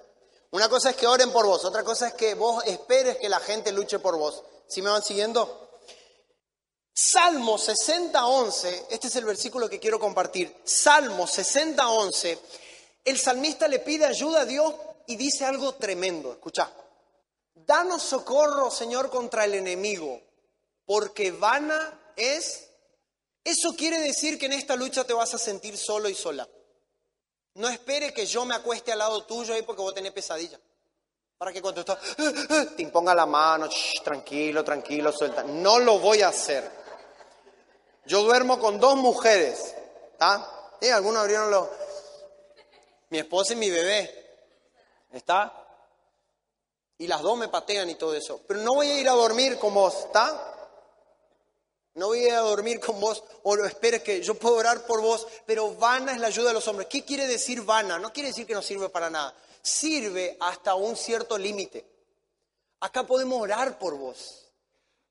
Una 0.52 0.70
cosa 0.70 0.92
es 0.92 0.96
que 0.96 1.06
oren 1.06 1.34
por 1.34 1.46
vos, 1.46 1.65
otra 1.65 1.84
cosa 1.84 2.08
es 2.08 2.13
que 2.13 2.34
vos 2.34 2.63
esperes 2.63 3.18
que 3.18 3.28
la 3.28 3.42
gente 3.42 3.74
luche 3.74 4.00
por 4.00 4.15
vos. 4.15 4.42
¿Sí 4.70 4.82
me 4.82 4.89
van 4.89 5.04
siguiendo? 5.04 5.70
Salmo 6.94 7.58
60, 7.58 8.26
11, 8.26 8.86
este 8.89 9.08
es 9.08 9.15
el 9.18 9.26
versículo 9.26 9.70
que 9.70 9.82
quiero 9.82 10.00
compartir. 10.00 10.62
Salmo 10.63 11.28
60, 11.28 11.89
11 11.89 12.39
el 13.10 13.19
salmista 13.19 13.67
le 13.67 13.80
pide 13.80 14.06
ayuda 14.06 14.41
a 14.41 14.45
Dios 14.45 14.74
y 15.08 15.15
dice 15.15 15.45
algo 15.45 15.76
tremendo. 15.76 16.32
Escucha, 16.32 16.72
danos 17.56 18.04
socorro, 18.04 18.69
Señor, 18.69 19.10
contra 19.10 19.45
el 19.45 19.56
enemigo, 19.56 20.22
porque 20.86 21.32
vana 21.32 22.13
es... 22.15 22.65
Eso 23.43 23.74
quiere 23.76 24.00
decir 24.00 24.38
que 24.38 24.45
en 24.45 24.54
esta 24.54 24.76
lucha 24.76 25.06
te 25.06 25.13
vas 25.13 25.34
a 25.34 25.39
sentir 25.39 25.78
solo 25.78 26.10
y 26.10 26.13
sola. 26.13 26.48
No 27.56 27.67
espere 27.67 28.13
que 28.13 28.26
yo 28.26 28.45
me 28.45 28.54
acueste 28.54 28.91
al 28.91 29.00
lado 29.00 29.24
tuyo 29.24 29.54
ahí 29.54 29.63
porque 29.63 29.82
vos 29.82 29.93
tenés 29.93 30.12
pesadilla. 30.12 30.60
Para 31.38 31.54
que 31.54 31.62
cuando 31.62 31.82
estás, 31.82 31.98
te 32.76 32.84
imponga 32.84 33.15
la 33.15 33.26
mano, 33.26 33.69
tranquilo, 34.04 34.63
tranquilo, 34.63 35.12
suelta. 35.12 35.43
No 35.43 35.80
lo 35.80 35.98
voy 36.00 36.22
a 36.22 36.28
hacer. 36.28 36.69
Yo 38.06 38.24
duermo 38.24 38.60
con 38.60 38.80
dos 38.80 38.98
mujeres. 38.98 39.74
¿Está? 40.12 40.76
¿Eh? 40.82 40.91
¿Algunos 40.91 41.22
abrieron 41.22 41.50
los, 41.50 41.67
mi 43.10 43.19
esposa 43.19 43.54
y 43.54 43.58
mi 43.58 43.69
bebé. 43.69 44.28
¿Está? 45.12 45.65
Y 46.98 47.08
las 47.08 47.22
dos 47.22 47.38
me 47.38 47.48
patean 47.48 47.89
y 47.89 47.95
todo 47.95 48.13
eso. 48.13 48.41
Pero 48.48 48.62
no 48.62 48.76
voy 48.76 48.88
a 48.88 49.00
ir 49.00 49.10
a 49.10 49.13
dormir 49.13 49.58
con 49.58 49.74
vos, 49.74 49.95
¿está? 50.06 50.56
No 51.95 52.08
voy 52.08 52.19
a 52.19 52.28
ir 52.28 52.34
a 52.34 52.39
dormir 52.39 52.80
con 52.80 53.00
vos 53.00 53.24
o 53.43 53.56
lo 53.56 53.65
esperes 53.65 54.04
que 54.04 54.22
yo 54.22 54.36
puedo 54.36 54.56
orar 54.56 54.86
por 54.86 55.02
vos, 55.02 55.28
pero 55.45 55.76
vana 55.76 56.13
es 56.13 56.19
la 56.19 56.28
ayuda 56.28 56.50
de 56.50 56.54
los 56.54 56.67
hombres. 56.67 56.88
¿Qué 56.88 57.04
quiere 57.04 57.28
decir 57.28 57.62
vana? 57.62 57.98
No 58.00 58.13
quiere 58.13 58.30
decir 58.30 58.45
que 58.45 58.54
no 58.54 58.62
sirve 58.62 58.89
para 58.89 59.10
nada. 59.10 59.34
Sirve 59.62 60.38
hasta 60.39 60.76
un 60.76 60.95
cierto 60.95 61.38
límite. 61.38 61.86
Acá 62.82 63.04
podemos 63.04 63.41
orar 63.41 63.78
por 63.80 63.95
vos. 63.98 64.49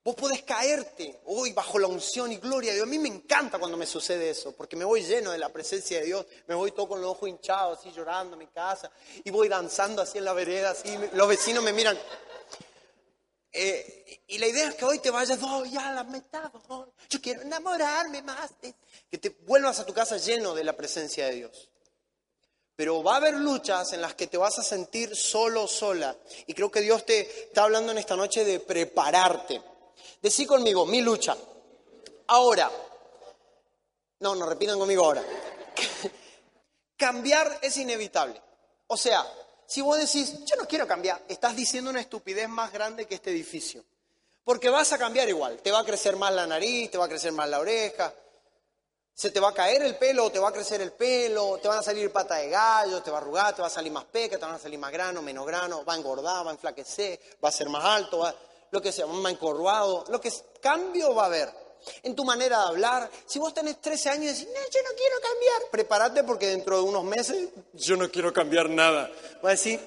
Vos 0.04 0.14
podés 0.14 0.42
caerte 0.42 1.20
hoy 1.26 1.52
bajo 1.52 1.78
la 1.78 1.86
unción 1.86 2.32
y 2.32 2.36
gloria 2.36 2.70
de 2.70 2.76
Dios. 2.76 2.86
A 2.86 2.90
mí 2.90 2.98
me 2.98 3.08
encanta 3.08 3.58
cuando 3.58 3.76
me 3.76 3.86
sucede 3.86 4.30
eso, 4.30 4.52
porque 4.52 4.76
me 4.76 4.84
voy 4.84 5.02
lleno 5.02 5.32
de 5.32 5.38
la 5.38 5.50
presencia 5.50 5.98
de 5.98 6.06
Dios. 6.06 6.26
Me 6.46 6.54
voy 6.54 6.72
todo 6.72 6.88
con 6.88 7.00
los 7.00 7.10
ojos 7.10 7.28
hinchados, 7.28 7.78
así 7.78 7.92
llorando 7.92 8.34
en 8.34 8.38
mi 8.38 8.46
casa, 8.46 8.90
y 9.24 9.30
voy 9.30 9.48
danzando 9.48 10.00
así 10.00 10.18
en 10.18 10.24
la 10.24 10.32
vereda, 10.32 10.70
así. 10.70 10.96
Los 11.12 11.28
vecinos 11.28 11.62
me 11.62 11.72
miran. 11.72 11.98
Eh, 13.52 14.22
y 14.28 14.38
la 14.38 14.46
idea 14.46 14.68
es 14.68 14.74
que 14.76 14.84
hoy 14.84 14.98
te 14.98 15.10
vayas, 15.10 15.38
oh, 15.42 15.64
ya 15.64 15.92
lamentado, 15.92 16.92
yo 17.08 17.20
quiero 17.20 17.42
enamorarme 17.42 18.22
más. 18.22 18.52
que 19.10 19.18
te 19.18 19.30
vuelvas 19.30 19.80
a 19.80 19.86
tu 19.86 19.92
casa 19.92 20.16
lleno 20.16 20.54
de 20.54 20.64
la 20.64 20.76
presencia 20.76 21.26
de 21.26 21.34
Dios. 21.34 21.68
Pero 22.76 23.02
va 23.02 23.14
a 23.14 23.16
haber 23.16 23.34
luchas 23.34 23.92
en 23.92 24.00
las 24.00 24.14
que 24.14 24.28
te 24.28 24.36
vas 24.36 24.58
a 24.58 24.62
sentir 24.62 25.16
solo, 25.16 25.66
sola. 25.66 26.16
Y 26.46 26.54
creo 26.54 26.70
que 26.70 26.80
Dios 26.80 27.04
te 27.04 27.48
está 27.48 27.64
hablando 27.64 27.90
en 27.90 27.98
esta 27.98 28.14
noche 28.14 28.44
de 28.44 28.60
prepararte. 28.60 29.60
Decí 30.20 30.46
conmigo, 30.46 30.86
mi 30.86 31.00
lucha. 31.00 31.36
Ahora, 32.28 32.70
no, 34.20 34.34
no 34.34 34.46
repitan 34.46 34.78
conmigo 34.78 35.04
ahora. 35.04 35.22
Cambiar 36.96 37.58
es 37.62 37.76
inevitable. 37.76 38.40
O 38.88 38.96
sea, 38.96 39.24
si 39.66 39.80
vos 39.80 39.98
decís, 39.98 40.44
yo 40.44 40.56
no 40.56 40.66
quiero 40.66 40.86
cambiar, 40.86 41.22
estás 41.28 41.54
diciendo 41.54 41.90
una 41.90 42.00
estupidez 42.00 42.48
más 42.48 42.72
grande 42.72 43.06
que 43.06 43.14
este 43.14 43.30
edificio. 43.30 43.84
Porque 44.44 44.70
vas 44.70 44.92
a 44.92 44.98
cambiar 44.98 45.28
igual. 45.28 45.58
Te 45.58 45.70
va 45.70 45.80
a 45.80 45.84
crecer 45.84 46.16
más 46.16 46.32
la 46.32 46.46
nariz, 46.46 46.90
te 46.90 46.98
va 46.98 47.04
a 47.04 47.08
crecer 47.08 47.32
más 47.32 47.48
la 47.48 47.60
oreja, 47.60 48.12
se 49.18 49.32
te 49.32 49.40
va 49.40 49.48
a 49.48 49.52
caer 49.52 49.82
el 49.82 49.96
pelo 49.96 50.30
te 50.30 50.38
va 50.38 50.50
a 50.50 50.52
crecer 50.52 50.80
el 50.80 50.92
pelo, 50.92 51.58
te 51.60 51.66
van 51.66 51.80
a 51.80 51.82
salir 51.82 52.12
patas 52.12 52.38
de 52.38 52.50
gallo, 52.50 53.02
te 53.02 53.10
va 53.10 53.18
a 53.18 53.20
arrugar, 53.20 53.52
te 53.52 53.60
va 53.60 53.66
a 53.66 53.70
salir 53.70 53.90
más 53.90 54.04
peca, 54.04 54.38
te 54.38 54.44
van 54.44 54.54
a 54.54 54.60
salir 54.60 54.78
más 54.78 54.92
grano, 54.92 55.20
menos 55.22 55.44
grano, 55.44 55.84
va 55.84 55.94
a 55.94 55.96
engordar, 55.96 56.46
va 56.46 56.50
a 56.50 56.54
enflaquecer, 56.54 57.20
va 57.44 57.48
a 57.48 57.52
ser 57.52 57.68
más 57.68 57.84
alto, 57.84 58.18
va 58.20 58.32
lo 58.70 58.80
que 58.82 58.92
sea, 58.92 59.06
más 59.06 59.32
encorvado, 59.32 60.04
lo 60.08 60.20
que 60.20 60.28
es, 60.28 60.44
cambio 60.60 61.14
va 61.14 61.24
a 61.24 61.26
haber. 61.26 61.68
en 62.02 62.14
tu 62.14 62.24
manera 62.24 62.58
de 62.58 62.68
hablar. 62.68 63.10
Si 63.26 63.38
vos 63.38 63.54
tenés 63.54 63.80
13 63.80 64.10
años 64.10 64.24
y 64.24 64.28
decís, 64.28 64.48
no, 64.48 64.60
yo 64.60 64.82
no 64.82 64.96
quiero 64.96 65.16
cambiar, 65.20 65.70
prepárate 65.70 66.24
porque 66.24 66.48
dentro 66.48 66.76
de 66.76 66.82
unos 66.82 67.04
meses 67.04 67.48
yo 67.72 67.96
no 67.96 68.10
quiero 68.10 68.32
cambiar 68.32 68.68
nada. 68.68 69.10
Va 69.44 69.50
a 69.50 69.52
decir, 69.52 69.80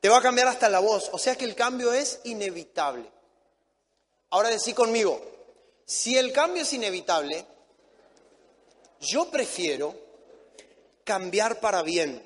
te 0.00 0.08
va 0.08 0.18
a 0.18 0.22
cambiar 0.22 0.48
hasta 0.48 0.68
la 0.68 0.80
voz. 0.80 1.10
O 1.12 1.18
sea 1.18 1.36
que 1.36 1.44
el 1.44 1.54
cambio 1.54 1.92
es 1.92 2.20
inevitable. 2.24 3.10
Ahora 4.30 4.48
decí 4.48 4.72
conmigo, 4.72 5.20
si 5.84 6.18
el 6.18 6.32
cambio 6.32 6.62
es 6.62 6.72
inevitable, 6.72 7.46
yo 9.00 9.30
prefiero 9.30 9.94
cambiar 11.04 11.60
para 11.60 11.82
bien. 11.82 12.22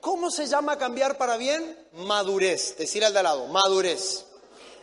¿Cómo 0.00 0.30
se 0.30 0.46
llama 0.46 0.78
cambiar 0.78 1.18
para 1.18 1.36
bien? 1.36 1.88
Madurez. 1.92 2.76
Decirle 2.76 3.06
al 3.06 3.12
de 3.12 3.18
al 3.18 3.24
lado, 3.24 3.46
madurez. 3.48 4.24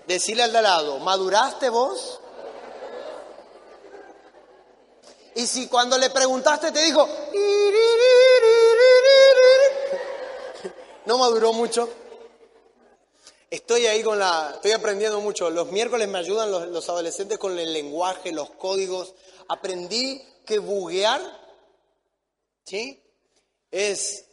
Decirle 0.08 0.44
al 0.44 0.54
de 0.54 0.62
lado, 0.62 1.00
¿maduraste 1.00 1.70
vos? 1.70 2.22
Y 5.36 5.46
si 5.46 5.68
cuando 5.68 5.98
le 5.98 6.10
preguntaste 6.10 6.72
te 6.72 6.82
dijo, 6.82 7.06
no 11.06 11.18
maduró 11.18 11.52
mucho. 11.54 11.90
Estoy 13.50 13.86
ahí 13.86 14.02
con 14.02 14.18
la, 14.18 14.52
estoy 14.56 14.72
aprendiendo 14.72 15.20
mucho. 15.22 15.50
Los 15.50 15.72
miércoles 15.72 16.08
me 16.08 16.20
ayudan 16.20 16.52
los, 16.52 16.70
los 16.70 16.88
adolescentes 16.90 17.38
con 17.38 17.60
el 17.60 17.74
lenguaje, 17.74 18.32
los 18.32 18.50
códigos. 18.52 19.14
Aprendí 19.50 20.24
que 20.46 20.60
buguear, 20.60 21.22
¿sí? 22.64 23.04
Es 23.72 24.24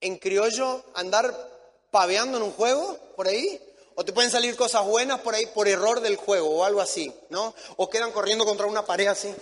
en 0.00 0.16
criollo 0.16 0.82
andar 0.94 1.50
paveando 1.90 2.38
en 2.38 2.44
un 2.44 2.52
juego 2.52 2.96
por 3.16 3.28
ahí, 3.28 3.60
o 4.00 4.04
te 4.04 4.14
pueden 4.14 4.30
salir 4.30 4.56
cosas 4.56 4.82
buenas 4.86 5.20
por 5.20 5.34
ahí 5.34 5.44
por 5.44 5.68
error 5.68 6.00
del 6.00 6.16
juego 6.16 6.48
o 6.48 6.64
algo 6.64 6.80
así, 6.80 7.14
¿no? 7.28 7.54
O 7.76 7.90
quedan 7.90 8.12
corriendo 8.12 8.46
contra 8.46 8.64
una 8.64 8.86
pared 8.86 9.08
así. 9.08 9.36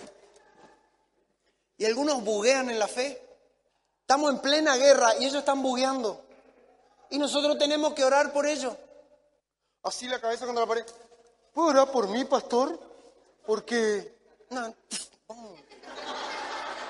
Y 1.77 1.85
algunos 1.85 2.21
buguean 2.25 2.69
en 2.69 2.77
la 2.77 2.89
fe. 2.89 3.25
Estamos 4.01 4.31
en 4.31 4.39
plena 4.39 4.75
guerra 4.75 5.13
y 5.17 5.23
ellos 5.23 5.37
están 5.37 5.63
bugueando. 5.63 6.21
Y 7.09 7.17
nosotros 7.17 7.57
tenemos 7.57 7.93
que 7.93 8.03
orar 8.03 8.33
por 8.33 8.45
ellos. 8.45 8.73
Así 9.81 10.09
la 10.09 10.19
cabeza 10.19 10.45
contra 10.45 10.65
la 10.65 10.67
pared. 10.67 10.85
¿Puedo 11.53 11.69
orar 11.69 11.89
por 11.89 12.09
mí, 12.09 12.25
pastor? 12.25 12.77
Porque... 13.45 14.13
No. 14.49 14.75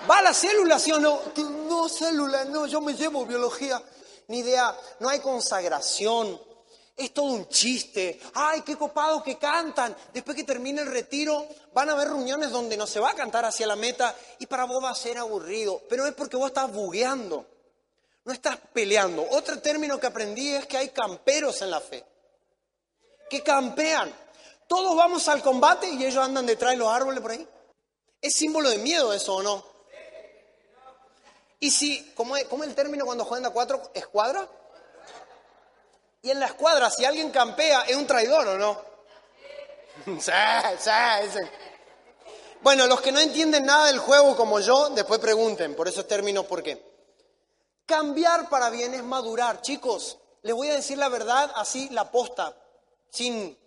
¿Va 0.10 0.18
a 0.18 0.22
la 0.24 0.34
célula, 0.34 0.80
sí 0.80 0.92
o 0.92 0.98
no? 0.98 1.22
No, 1.68 1.88
célula, 1.88 2.46
no, 2.46 2.66
yo 2.66 2.82
me 2.82 2.96
llevo 2.96 3.28
biología. 3.28 3.80
Ni 4.28 4.40
idea, 4.40 4.76
no 5.00 5.08
hay 5.08 5.20
consagración. 5.20 6.49
Es 7.00 7.14
todo 7.14 7.28
un 7.28 7.48
chiste. 7.48 8.20
Ay, 8.34 8.62
qué 8.62 8.76
copados 8.76 9.24
que 9.24 9.38
cantan. 9.38 9.96
Después 10.14 10.36
que 10.36 10.44
termine 10.44 10.82
el 10.82 10.92
retiro, 10.92 11.48
van 11.74 11.90
a 11.90 11.94
haber 11.94 12.10
reuniones 12.10 12.52
donde 12.52 12.76
no 12.76 12.86
se 12.86 13.00
va 13.00 13.12
a 13.12 13.16
cantar 13.16 13.46
hacia 13.46 13.66
la 13.66 13.78
meta 13.78 14.14
y 14.38 14.46
para 14.48 14.66
vos 14.66 14.84
va 14.84 14.90
a 14.90 14.96
ser 14.96 15.18
aburrido. 15.18 15.82
Pero 15.88 16.06
es 16.06 16.14
porque 16.14 16.36
vos 16.36 16.48
estás 16.48 16.70
bugueando. 16.70 17.46
No 18.26 18.34
estás 18.34 18.58
peleando. 18.74 19.26
Otro 19.32 19.62
término 19.62 19.98
que 19.98 20.08
aprendí 20.08 20.50
es 20.50 20.66
que 20.66 20.76
hay 20.76 20.90
camperos 20.90 21.62
en 21.62 21.72
la 21.72 21.80
fe. 21.80 22.04
Que 23.30 23.42
campean. 23.42 24.14
Todos 24.68 24.94
vamos 24.98 25.26
al 25.30 25.42
combate 25.42 25.90
y 25.90 26.04
ellos 26.04 26.22
andan 26.22 26.46
detrás 26.46 26.72
de 26.72 26.78
los 26.78 26.90
árboles 26.90 27.22
por 27.22 27.32
ahí. 27.32 27.48
¿Es 28.22 28.36
símbolo 28.36 28.70
de 28.70 28.78
miedo 28.78 29.14
eso 29.14 29.36
o 29.36 29.42
no? 29.42 29.64
Y 31.62 31.72
si, 31.72 32.12
¿cómo 32.14 32.36
es, 32.36 32.44
cómo 32.44 32.64
es 32.66 32.70
el 32.70 32.76
término 32.76 33.06
cuando 33.06 33.24
juegan 33.24 33.46
a 33.46 33.52
cuatro? 33.52 33.90
¿Escuadra? 33.94 34.50
Y 36.22 36.32
en 36.32 36.40
la 36.40 36.48
escuadra, 36.48 36.90
si 36.90 37.06
alguien 37.06 37.32
campea, 37.32 37.84
¿es 37.84 37.96
un 37.96 38.06
traidor 38.06 38.48
o 38.48 38.58
no? 38.58 38.82
sí, 40.20 40.32
sí, 40.80 40.92
sí. 41.32 41.40
Bueno, 42.62 42.88
los 42.88 43.00
que 43.00 43.12
no 43.12 43.20
entienden 43.20 43.66
nada 43.66 43.88
del 43.88 44.00
juego 44.00 44.36
como 44.36 44.60
yo, 44.60 44.90
después 44.90 45.20
pregunten 45.20 45.76
por 45.76 45.88
esos 45.88 46.08
términos 46.08 46.46
por 46.46 46.62
qué. 46.62 46.84
Cambiar 47.86 48.50
para 48.50 48.70
bien 48.70 48.94
es 48.94 49.04
madurar. 49.04 49.62
Chicos, 49.62 50.18
les 50.42 50.54
voy 50.54 50.68
a 50.68 50.76
decir 50.76 50.98
la 50.98 51.08
verdad 51.08 51.52
así, 51.56 51.90
la 51.90 52.12
posta, 52.12 52.56
sin 53.10 53.58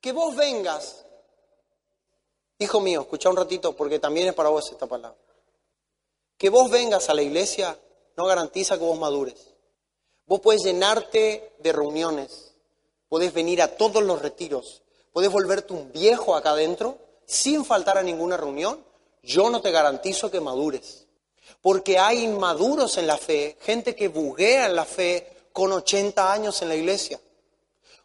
que 0.00 0.12
vos 0.12 0.36
vengas. 0.36 1.06
Hijo 2.58 2.80
mío, 2.80 3.00
escucha 3.00 3.30
un 3.30 3.36
ratito 3.36 3.74
porque 3.74 3.98
también 3.98 4.28
es 4.28 4.34
para 4.34 4.50
vos 4.50 4.70
esta 4.70 4.86
palabra. 4.86 5.18
Que 6.36 6.50
vos 6.50 6.70
vengas 6.70 7.08
a 7.08 7.14
la 7.14 7.22
iglesia 7.22 7.78
no 8.16 8.26
garantiza 8.26 8.76
que 8.76 8.84
vos 8.84 8.98
madures. 8.98 9.51
Vos 10.26 10.40
puedes 10.40 10.62
llenarte 10.62 11.52
de 11.58 11.72
reuniones, 11.72 12.52
puedes 13.08 13.32
venir 13.32 13.60
a 13.62 13.76
todos 13.76 14.02
los 14.02 14.22
retiros, 14.22 14.82
puedes 15.12 15.30
volverte 15.30 15.72
un 15.72 15.92
viejo 15.92 16.34
acá 16.34 16.50
adentro 16.50 16.98
sin 17.26 17.64
faltar 17.64 17.98
a 17.98 18.02
ninguna 18.02 18.36
reunión. 18.36 18.84
Yo 19.22 19.50
no 19.50 19.60
te 19.60 19.70
garantizo 19.70 20.30
que 20.30 20.40
madures. 20.40 21.06
Porque 21.60 21.98
hay 21.98 22.24
inmaduros 22.24 22.98
en 22.98 23.06
la 23.06 23.16
fe, 23.16 23.56
gente 23.60 23.94
que 23.94 24.08
buguea 24.08 24.66
en 24.66 24.76
la 24.76 24.84
fe 24.84 25.32
con 25.52 25.72
80 25.72 26.32
años 26.32 26.60
en 26.62 26.68
la 26.68 26.74
iglesia, 26.74 27.20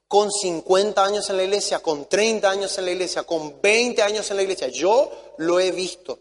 con 0.08 0.32
50 0.32 1.04
años 1.04 1.30
en 1.30 1.38
la 1.38 1.44
iglesia, 1.44 1.80
con 1.80 2.06
30 2.06 2.50
años 2.50 2.78
en 2.78 2.86
la 2.86 2.92
iglesia, 2.92 3.24
con 3.24 3.62
20 3.62 4.02
años 4.02 4.30
en 4.30 4.38
la 4.38 4.44
iglesia. 4.44 4.68
Yo 4.68 5.12
lo 5.38 5.60
he 5.60 5.72
visto. 5.72 6.20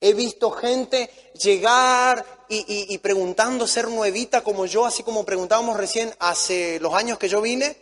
He 0.00 0.12
visto 0.14 0.50
gente 0.50 1.10
llegar 1.40 2.44
y, 2.48 2.98
preguntando 2.98 3.66
ser 3.66 3.88
nuevita 3.88 4.42
como 4.42 4.66
yo, 4.66 4.84
así 4.84 5.02
como 5.02 5.24
preguntábamos 5.24 5.76
recién 5.76 6.14
hace 6.18 6.78
los 6.80 6.92
años 6.94 7.18
que 7.18 7.28
yo 7.28 7.40
vine, 7.40 7.76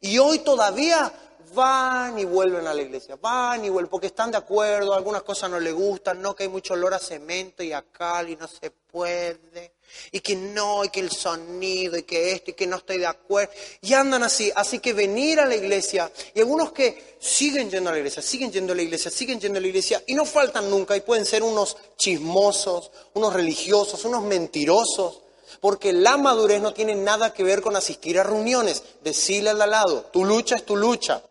y 0.00 0.18
hoy 0.18 0.40
todavía 0.40 1.12
van 1.54 2.18
y 2.18 2.24
vuelven 2.24 2.66
a 2.66 2.74
la 2.74 2.82
iglesia, 2.82 3.16
van 3.20 3.64
y 3.64 3.68
vuelven, 3.68 3.90
porque 3.90 4.08
están 4.08 4.30
de 4.30 4.38
acuerdo, 4.38 4.94
algunas 4.94 5.22
cosas 5.22 5.50
no 5.50 5.60
les 5.60 5.74
gustan, 5.74 6.20
no 6.20 6.34
que 6.34 6.44
hay 6.44 6.48
mucho 6.48 6.74
olor 6.74 6.94
a 6.94 6.98
cemento 6.98 7.62
y 7.62 7.72
a 7.72 7.82
cal 7.82 8.28
y 8.28 8.36
no 8.36 8.46
se 8.48 8.70
puede, 8.70 9.74
y 10.12 10.20
que 10.20 10.36
no, 10.36 10.84
y 10.84 10.88
que 10.88 11.00
el 11.00 11.10
sonido, 11.10 11.96
y 11.96 12.02
que 12.02 12.32
esto, 12.32 12.50
y 12.50 12.54
que 12.54 12.66
no 12.66 12.76
estoy 12.76 12.98
de 12.98 13.06
acuerdo, 13.06 13.52
y 13.80 13.92
andan 13.92 14.22
así, 14.22 14.50
así 14.54 14.78
que 14.78 14.92
venir 14.92 15.40
a 15.40 15.46
la 15.46 15.56
iglesia, 15.56 16.10
y 16.34 16.40
algunos 16.40 16.72
que 16.72 17.16
siguen 17.20 17.70
yendo 17.70 17.90
a 17.90 17.92
la 17.92 17.98
iglesia, 17.98 18.22
siguen 18.22 18.52
yendo 18.52 18.72
a 18.72 18.76
la 18.76 18.82
iglesia, 18.82 19.10
siguen 19.10 19.40
yendo 19.40 19.58
a 19.58 19.62
la 19.62 19.68
iglesia, 19.68 20.02
y 20.06 20.14
no 20.14 20.24
faltan 20.24 20.70
nunca, 20.70 20.96
y 20.96 21.00
pueden 21.00 21.26
ser 21.26 21.42
unos 21.42 21.76
chismosos, 21.96 22.90
unos 23.14 23.32
religiosos, 23.32 24.04
unos 24.04 24.22
mentirosos, 24.22 25.20
porque 25.60 25.92
la 25.92 26.16
madurez 26.16 26.62
no 26.62 26.72
tiene 26.72 26.94
nada 26.94 27.34
que 27.34 27.44
ver 27.44 27.60
con 27.60 27.76
asistir 27.76 28.18
a 28.18 28.22
reuniones, 28.22 28.82
decirle 29.02 29.50
al 29.50 29.58
lado, 29.58 30.06
tu 30.12 30.24
lucha 30.24 30.56
es 30.56 30.64
tu 30.64 30.76
lucha. 30.76 31.22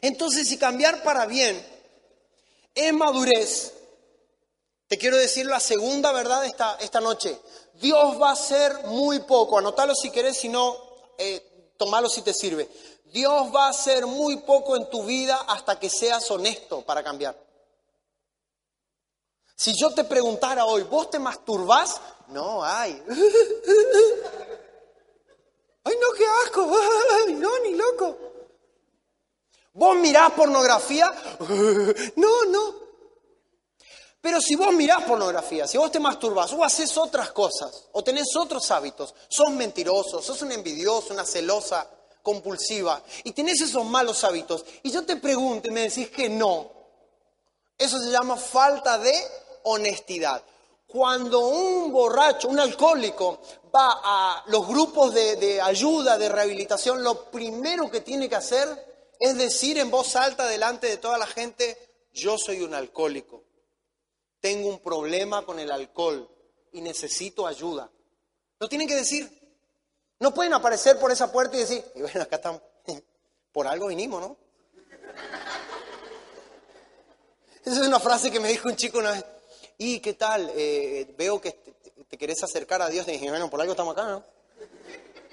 Entonces, 0.00 0.48
si 0.48 0.58
cambiar 0.58 1.02
para 1.02 1.26
bien 1.26 1.64
es 2.74 2.92
madurez, 2.92 3.72
te 4.88 4.98
quiero 4.98 5.16
decir 5.16 5.46
la 5.46 5.60
segunda 5.60 6.12
verdad 6.12 6.44
esta, 6.44 6.76
esta 6.80 7.00
noche. 7.00 7.38
Dios 7.74 8.20
va 8.20 8.30
a 8.30 8.32
hacer 8.34 8.86
muy 8.86 9.20
poco. 9.20 9.58
Anótalo 9.58 9.94
si 9.94 10.10
querés, 10.10 10.36
si 10.36 10.48
no, 10.48 10.76
eh, 11.18 11.72
tomalo 11.76 12.08
si 12.08 12.22
te 12.22 12.34
sirve. 12.34 12.68
Dios 13.06 13.54
va 13.54 13.66
a 13.66 13.70
hacer 13.70 14.06
muy 14.06 14.36
poco 14.38 14.76
en 14.76 14.88
tu 14.88 15.04
vida 15.04 15.36
hasta 15.48 15.78
que 15.78 15.90
seas 15.90 16.30
honesto 16.30 16.82
para 16.82 17.02
cambiar. 17.02 17.38
Si 19.56 19.74
yo 19.74 19.94
te 19.94 20.04
preguntara 20.04 20.64
hoy, 20.64 20.82
¿vos 20.82 21.10
te 21.10 21.18
masturbás? 21.18 22.00
No, 22.28 22.64
ay. 22.64 23.02
¿Vos 29.82 29.96
mirás 29.96 30.30
pornografía? 30.30 31.12
No, 32.14 32.44
no. 32.44 32.74
Pero 34.20 34.40
si 34.40 34.54
vos 34.54 34.72
mirás 34.72 35.02
pornografía, 35.02 35.66
si 35.66 35.76
vos 35.76 35.90
te 35.90 35.98
masturbas 35.98 36.52
o 36.52 36.62
haces 36.62 36.96
otras 36.96 37.32
cosas, 37.32 37.88
o 37.90 38.04
tenés 38.04 38.28
otros 38.36 38.70
hábitos, 38.70 39.12
sos 39.26 39.50
mentiroso, 39.50 40.22
sos 40.22 40.40
un 40.42 40.52
envidioso, 40.52 41.12
una 41.12 41.24
celosa, 41.24 41.84
compulsiva, 42.22 43.02
y 43.24 43.32
tenés 43.32 43.60
esos 43.60 43.84
malos 43.84 44.22
hábitos, 44.22 44.64
y 44.84 44.92
yo 44.92 45.04
te 45.04 45.16
pregunto 45.16 45.66
y 45.66 45.72
me 45.72 45.80
decís 45.80 46.10
que 46.10 46.28
no, 46.28 46.70
eso 47.76 47.98
se 47.98 48.12
llama 48.12 48.36
falta 48.36 48.98
de 48.98 49.12
honestidad. 49.64 50.44
Cuando 50.86 51.40
un 51.40 51.90
borracho, 51.90 52.46
un 52.46 52.60
alcohólico, 52.60 53.40
va 53.74 54.00
a 54.04 54.44
los 54.46 54.64
grupos 54.64 55.12
de 55.12 55.60
ayuda, 55.60 56.16
de 56.18 56.28
rehabilitación, 56.28 57.02
lo 57.02 57.24
primero 57.32 57.90
que 57.90 58.02
tiene 58.02 58.28
que 58.28 58.36
hacer 58.36 58.91
es 59.22 59.36
decir 59.36 59.78
en 59.78 59.88
voz 59.88 60.16
alta 60.16 60.48
delante 60.48 60.88
de 60.88 60.96
toda 60.96 61.16
la 61.16 61.28
gente, 61.28 61.78
yo 62.12 62.36
soy 62.36 62.62
un 62.62 62.74
alcohólico, 62.74 63.44
tengo 64.40 64.68
un 64.68 64.80
problema 64.80 65.46
con 65.46 65.60
el 65.60 65.70
alcohol 65.70 66.28
y 66.72 66.80
necesito 66.80 67.46
ayuda. 67.46 67.88
Lo 68.58 68.68
tienen 68.68 68.88
que 68.88 68.96
decir. 68.96 69.30
No 70.18 70.34
pueden 70.34 70.54
aparecer 70.54 70.98
por 70.98 71.12
esa 71.12 71.30
puerta 71.30 71.56
y 71.56 71.60
decir, 71.60 71.84
y 71.94 72.02
bueno, 72.02 72.22
acá 72.22 72.34
estamos, 72.36 72.62
por 73.52 73.68
algo 73.68 73.86
vinimos, 73.86 74.20
¿no? 74.20 74.36
Esa 77.64 77.80
es 77.80 77.86
una 77.86 78.00
frase 78.00 78.32
que 78.32 78.40
me 78.40 78.48
dijo 78.48 78.68
un 78.68 78.74
chico 78.74 78.98
una 78.98 79.12
vez. 79.12 79.24
¿Y 79.78 80.00
qué 80.00 80.14
tal? 80.14 80.50
Eh, 80.56 81.14
veo 81.16 81.40
que 81.40 81.52
te, 82.08 82.18
querés 82.18 82.42
acercar 82.42 82.82
a 82.82 82.88
Dios. 82.88 83.06
Y 83.06 83.12
dije, 83.12 83.30
bueno, 83.30 83.48
por 83.48 83.60
algo 83.60 83.74
estamos 83.74 83.92
acá, 83.92 84.08
¿no? 84.08 84.24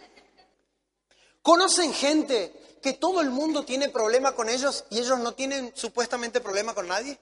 ¿Conocen 1.42 1.92
gente 1.92 2.69
que 2.82 2.94
todo 2.94 3.22
el 3.22 3.30
mundo 3.30 3.64
tiene 3.64 3.90
problema 3.90 4.34
con 4.34 4.50
ellos 4.50 4.86
y 4.90 5.00
ellos 5.00 5.20
no 5.20 5.34
tienen 5.34 5.72
supuestamente 5.76 6.42
problema 6.42 6.74
con 6.74 6.88
nadie? 6.88 7.18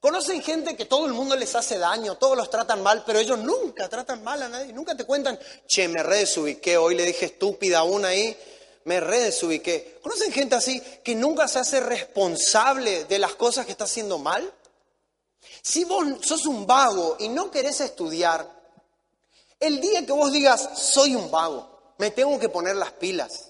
¿Conocen 0.00 0.42
gente 0.42 0.76
que 0.76 0.84
todo 0.84 1.06
el 1.06 1.12
mundo 1.12 1.34
les 1.34 1.56
hace 1.56 1.76
daño, 1.76 2.16
todos 2.16 2.36
los 2.36 2.50
tratan 2.50 2.82
mal, 2.82 3.02
pero 3.04 3.18
ellos 3.18 3.38
nunca 3.38 3.88
tratan 3.88 4.22
mal 4.22 4.40
a 4.42 4.48
nadie? 4.48 4.72
Nunca 4.72 4.96
te 4.96 5.04
cuentan, 5.04 5.38
che, 5.66 5.88
me 5.88 6.04
redesubiqué, 6.04 6.76
hoy 6.76 6.94
le 6.94 7.04
dije 7.04 7.26
estúpida 7.26 7.80
a 7.80 7.82
una 7.82 8.08
ahí, 8.08 8.36
me 8.84 9.00
redesubiqué. 9.00 9.98
¿Conocen 10.00 10.32
gente 10.32 10.54
así 10.54 10.80
que 11.02 11.16
nunca 11.16 11.48
se 11.48 11.58
hace 11.58 11.80
responsable 11.80 13.06
de 13.06 13.18
las 13.18 13.34
cosas 13.34 13.66
que 13.66 13.72
está 13.72 13.84
haciendo 13.84 14.18
mal? 14.18 14.52
Si 15.62 15.84
vos 15.84 16.06
sos 16.22 16.46
un 16.46 16.64
vago 16.64 17.16
y 17.18 17.28
no 17.28 17.50
querés 17.50 17.80
estudiar, 17.80 18.48
el 19.58 19.80
día 19.80 20.06
que 20.06 20.12
vos 20.12 20.32
digas, 20.32 20.70
soy 20.76 21.16
un 21.16 21.28
vago, 21.30 21.94
me 21.98 22.12
tengo 22.12 22.38
que 22.38 22.48
poner 22.48 22.76
las 22.76 22.92
pilas, 22.92 23.47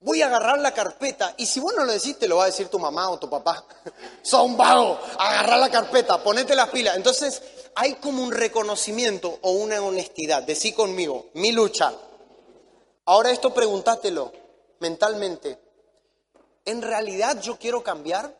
voy 0.00 0.22
a 0.22 0.26
agarrar 0.26 0.58
la 0.58 0.72
carpeta 0.72 1.34
y 1.36 1.46
si 1.46 1.60
vos 1.60 1.74
no 1.74 1.84
lo 1.84 1.92
decís, 1.92 2.18
te 2.18 2.28
lo 2.28 2.36
va 2.36 2.44
a 2.44 2.46
decir 2.46 2.68
tu 2.68 2.78
mamá 2.78 3.10
o 3.10 3.18
tu 3.18 3.28
papá. 3.28 3.64
sos 4.22 4.44
un 4.44 4.56
vago, 4.56 4.98
agarrar 5.18 5.58
la 5.58 5.70
carpeta, 5.70 6.22
ponete 6.22 6.54
las 6.54 6.68
pilas. 6.70 6.96
Entonces 6.96 7.42
hay 7.74 7.94
como 7.94 8.22
un 8.22 8.32
reconocimiento 8.32 9.38
o 9.42 9.52
una 9.52 9.80
honestidad. 9.82 10.42
Decí 10.42 10.72
conmigo, 10.72 11.26
mi 11.34 11.52
lucha. 11.52 11.92
Ahora 13.06 13.30
esto 13.30 13.52
pregúntatelo 13.54 14.32
mentalmente. 14.80 15.58
¿En 16.64 16.82
realidad 16.82 17.40
yo 17.40 17.58
quiero 17.58 17.82
cambiar? 17.82 18.36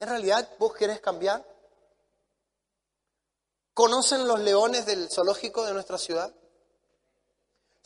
¿En 0.00 0.08
realidad 0.08 0.48
vos 0.58 0.74
querés 0.74 1.00
cambiar? 1.00 1.44
¿Conocen 3.74 4.26
los 4.26 4.40
leones 4.40 4.86
del 4.86 5.10
zoológico 5.10 5.66
de 5.66 5.74
nuestra 5.74 5.98
ciudad? 5.98 6.32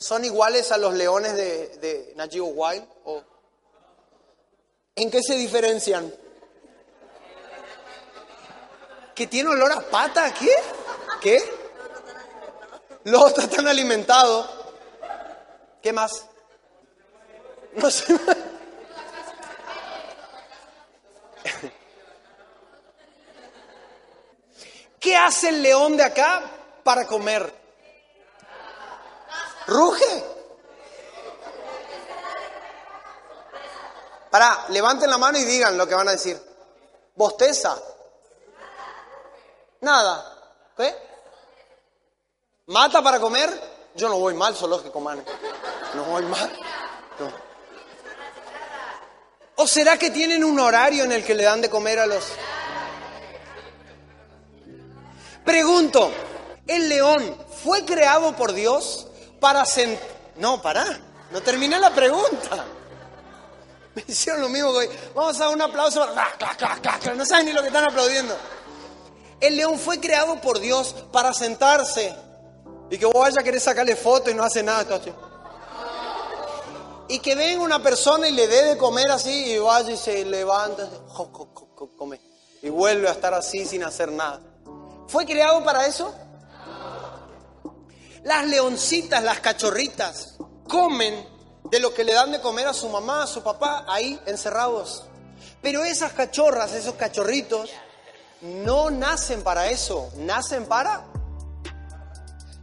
¿Son 0.01 0.25
iguales 0.25 0.71
a 0.71 0.79
los 0.79 0.95
leones 0.95 1.35
de, 1.35 1.67
de 1.77 2.13
Najib 2.15 2.41
Wild? 2.43 2.83
¿O 3.05 3.21
¿En 4.95 5.11
qué 5.11 5.21
se 5.21 5.35
diferencian? 5.35 6.11
¿Que 9.13 9.27
tiene 9.27 9.51
olor 9.51 9.71
a 9.71 9.81
pata? 9.81 10.33
¿Qué? 10.33 10.55
¿Qué? 11.21 11.39
Los 13.03 13.21
otros 13.21 13.45
están 13.45 13.67
alimentados. 13.67 14.49
¿Qué 15.83 15.93
más? 15.93 16.25
No 17.73 17.91
sé. 17.91 18.19
¿Qué 24.99 25.15
hace 25.15 25.49
el 25.49 25.61
león 25.61 25.95
de 25.95 26.05
acá 26.05 26.41
para 26.83 27.05
comer? 27.05 27.60
¿Ruge? 29.71 30.23
Para, 34.29 34.65
levanten 34.69 35.09
la 35.09 35.17
mano 35.17 35.37
y 35.37 35.45
digan 35.45 35.77
lo 35.77 35.87
que 35.87 35.95
van 35.95 36.09
a 36.09 36.11
decir. 36.11 36.39
¿Bosteza? 37.15 37.77
Nada. 39.81 40.37
¿Qué? 40.75 40.93
¿Mata 42.67 43.01
para 43.01 43.19
comer? 43.19 43.49
Yo 43.95 44.09
no 44.09 44.19
voy 44.19 44.33
mal, 44.33 44.55
zoológico, 44.55 44.99
mano. 44.99 45.23
No 45.93 46.03
voy 46.03 46.23
mal. 46.23 46.51
No. 47.19 47.31
¿O 49.55 49.67
será 49.67 49.97
que 49.97 50.11
tienen 50.11 50.43
un 50.43 50.59
horario 50.59 51.05
en 51.05 51.13
el 51.13 51.23
que 51.23 51.35
le 51.35 51.43
dan 51.43 51.61
de 51.61 51.69
comer 51.69 51.99
a 51.99 52.05
los... 52.05 52.25
Pregunto, 55.45 56.11
¿el 56.67 56.89
león 56.89 57.37
fue 57.63 57.85
creado 57.85 58.35
por 58.35 58.53
Dios 58.53 59.07
para 59.41 59.65
sentar... 59.65 60.07
No, 60.37 60.61
pará, 60.61 60.85
no 61.31 61.41
terminé 61.41 61.77
la 61.77 61.89
pregunta. 61.89 62.63
Me 63.95 64.05
hicieron 64.07 64.41
lo 64.41 64.47
mismo 64.47 64.69
hoy. 64.69 64.87
Vamos 65.13 65.35
a 65.41 65.45
dar 65.45 65.53
un 65.53 65.61
aplauso. 65.61 66.07
No 67.17 67.25
saben 67.25 67.47
ni 67.47 67.51
lo 67.51 67.61
que 67.61 67.67
están 67.67 67.83
aplaudiendo. 67.83 68.33
El 69.41 69.57
león 69.57 69.77
fue 69.77 69.99
creado 69.99 70.39
por 70.39 70.59
Dios 70.59 70.95
para 71.11 71.33
sentarse. 71.33 72.15
Y 72.89 72.97
que 72.97 73.05
vos 73.05 73.15
vaya 73.15 73.41
a 73.41 73.43
querer 73.43 73.59
sacarle 73.59 73.97
foto 73.97 74.29
y 74.29 74.33
no 74.33 74.43
hace 74.43 74.63
nada. 74.63 75.01
Y 77.09 77.19
que 77.19 77.35
venga 77.35 77.61
una 77.61 77.83
persona 77.83 78.29
y 78.29 78.31
le 78.31 78.47
dé 78.47 78.63
de 78.63 78.77
comer 78.77 79.11
así 79.11 79.51
y 79.51 79.57
vaya 79.57 79.91
y 79.91 79.97
se 79.97 80.23
levanta. 80.23 80.87
Come. 81.97 82.21
Y 82.61 82.69
vuelve 82.69 83.09
a 83.09 83.11
estar 83.11 83.33
así 83.33 83.65
sin 83.65 83.83
hacer 83.83 84.11
nada. 84.11 84.39
¿Fue 85.07 85.25
creado 85.25 85.63
para 85.63 85.87
eso? 85.87 86.13
Las 88.23 88.45
leoncitas, 88.45 89.23
las 89.23 89.39
cachorritas, 89.39 90.35
comen 90.67 91.27
de 91.71 91.79
lo 91.79 91.93
que 91.93 92.03
le 92.03 92.13
dan 92.13 92.31
de 92.31 92.41
comer 92.41 92.67
a 92.67 92.73
su 92.73 92.87
mamá, 92.89 93.23
a 93.23 93.27
su 93.27 93.41
papá, 93.41 93.85
ahí 93.87 94.19
encerrados. 94.25 95.05
Pero 95.61 95.83
esas 95.83 96.13
cachorras, 96.13 96.73
esos 96.73 96.95
cachorritos, 96.95 97.69
no 98.41 98.91
nacen 98.91 99.41
para 99.43 99.69
eso, 99.69 100.09
nacen 100.17 100.65
para... 100.65 101.05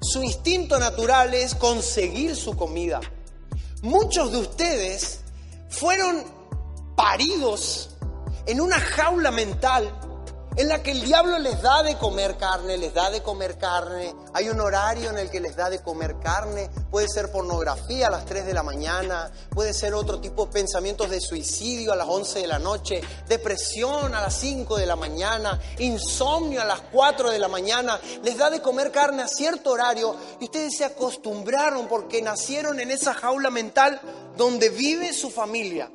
Su 0.00 0.22
instinto 0.22 0.78
natural 0.78 1.34
es 1.34 1.56
conseguir 1.56 2.36
su 2.36 2.56
comida. 2.56 3.00
Muchos 3.82 4.30
de 4.30 4.38
ustedes 4.38 5.20
fueron 5.68 6.24
paridos 6.96 7.90
en 8.46 8.60
una 8.60 8.78
jaula 8.78 9.32
mental 9.32 9.92
en 10.58 10.68
la 10.68 10.82
que 10.82 10.90
el 10.90 11.02
diablo 11.02 11.38
les 11.38 11.62
da 11.62 11.84
de 11.84 11.96
comer 11.96 12.36
carne, 12.36 12.76
les 12.76 12.92
da 12.92 13.10
de 13.10 13.22
comer 13.22 13.56
carne, 13.58 14.12
hay 14.34 14.48
un 14.48 14.60
horario 14.60 15.10
en 15.10 15.18
el 15.18 15.30
que 15.30 15.38
les 15.38 15.54
da 15.54 15.70
de 15.70 15.80
comer 15.80 16.16
carne, 16.18 16.68
puede 16.90 17.06
ser 17.06 17.30
pornografía 17.30 18.08
a 18.08 18.10
las 18.10 18.24
3 18.24 18.44
de 18.44 18.54
la 18.54 18.64
mañana, 18.64 19.30
puede 19.50 19.72
ser 19.72 19.94
otro 19.94 20.20
tipo 20.20 20.46
de 20.46 20.52
pensamientos 20.52 21.10
de 21.10 21.20
suicidio 21.20 21.92
a 21.92 21.96
las 21.96 22.08
11 22.08 22.40
de 22.40 22.46
la 22.48 22.58
noche, 22.58 23.00
depresión 23.28 24.16
a 24.16 24.20
las 24.20 24.34
5 24.34 24.76
de 24.78 24.86
la 24.86 24.96
mañana, 24.96 25.60
insomnio 25.78 26.60
a 26.60 26.64
las 26.64 26.80
4 26.90 27.30
de 27.30 27.38
la 27.38 27.46
mañana, 27.46 28.00
les 28.24 28.36
da 28.36 28.50
de 28.50 28.60
comer 28.60 28.90
carne 28.90 29.22
a 29.22 29.28
cierto 29.28 29.70
horario. 29.70 30.16
Y 30.40 30.46
ustedes 30.46 30.76
se 30.76 30.84
acostumbraron 30.84 31.86
porque 31.86 32.20
nacieron 32.20 32.80
en 32.80 32.90
esa 32.90 33.14
jaula 33.14 33.50
mental 33.50 34.00
donde 34.36 34.70
vive 34.70 35.12
su 35.12 35.30
familia 35.30 35.88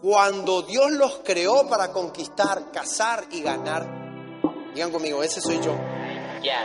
cuando 0.00 0.62
Dios 0.62 0.90
los 0.92 1.20
creó 1.24 1.68
para 1.68 1.92
conquistar, 1.92 2.70
cazar 2.72 3.24
y 3.30 3.42
ganar. 3.42 3.86
Digan 4.74 4.90
conmigo, 4.90 5.22
ese 5.22 5.40
soy 5.40 5.60
yo. 5.60 5.74
Ya, 6.42 6.64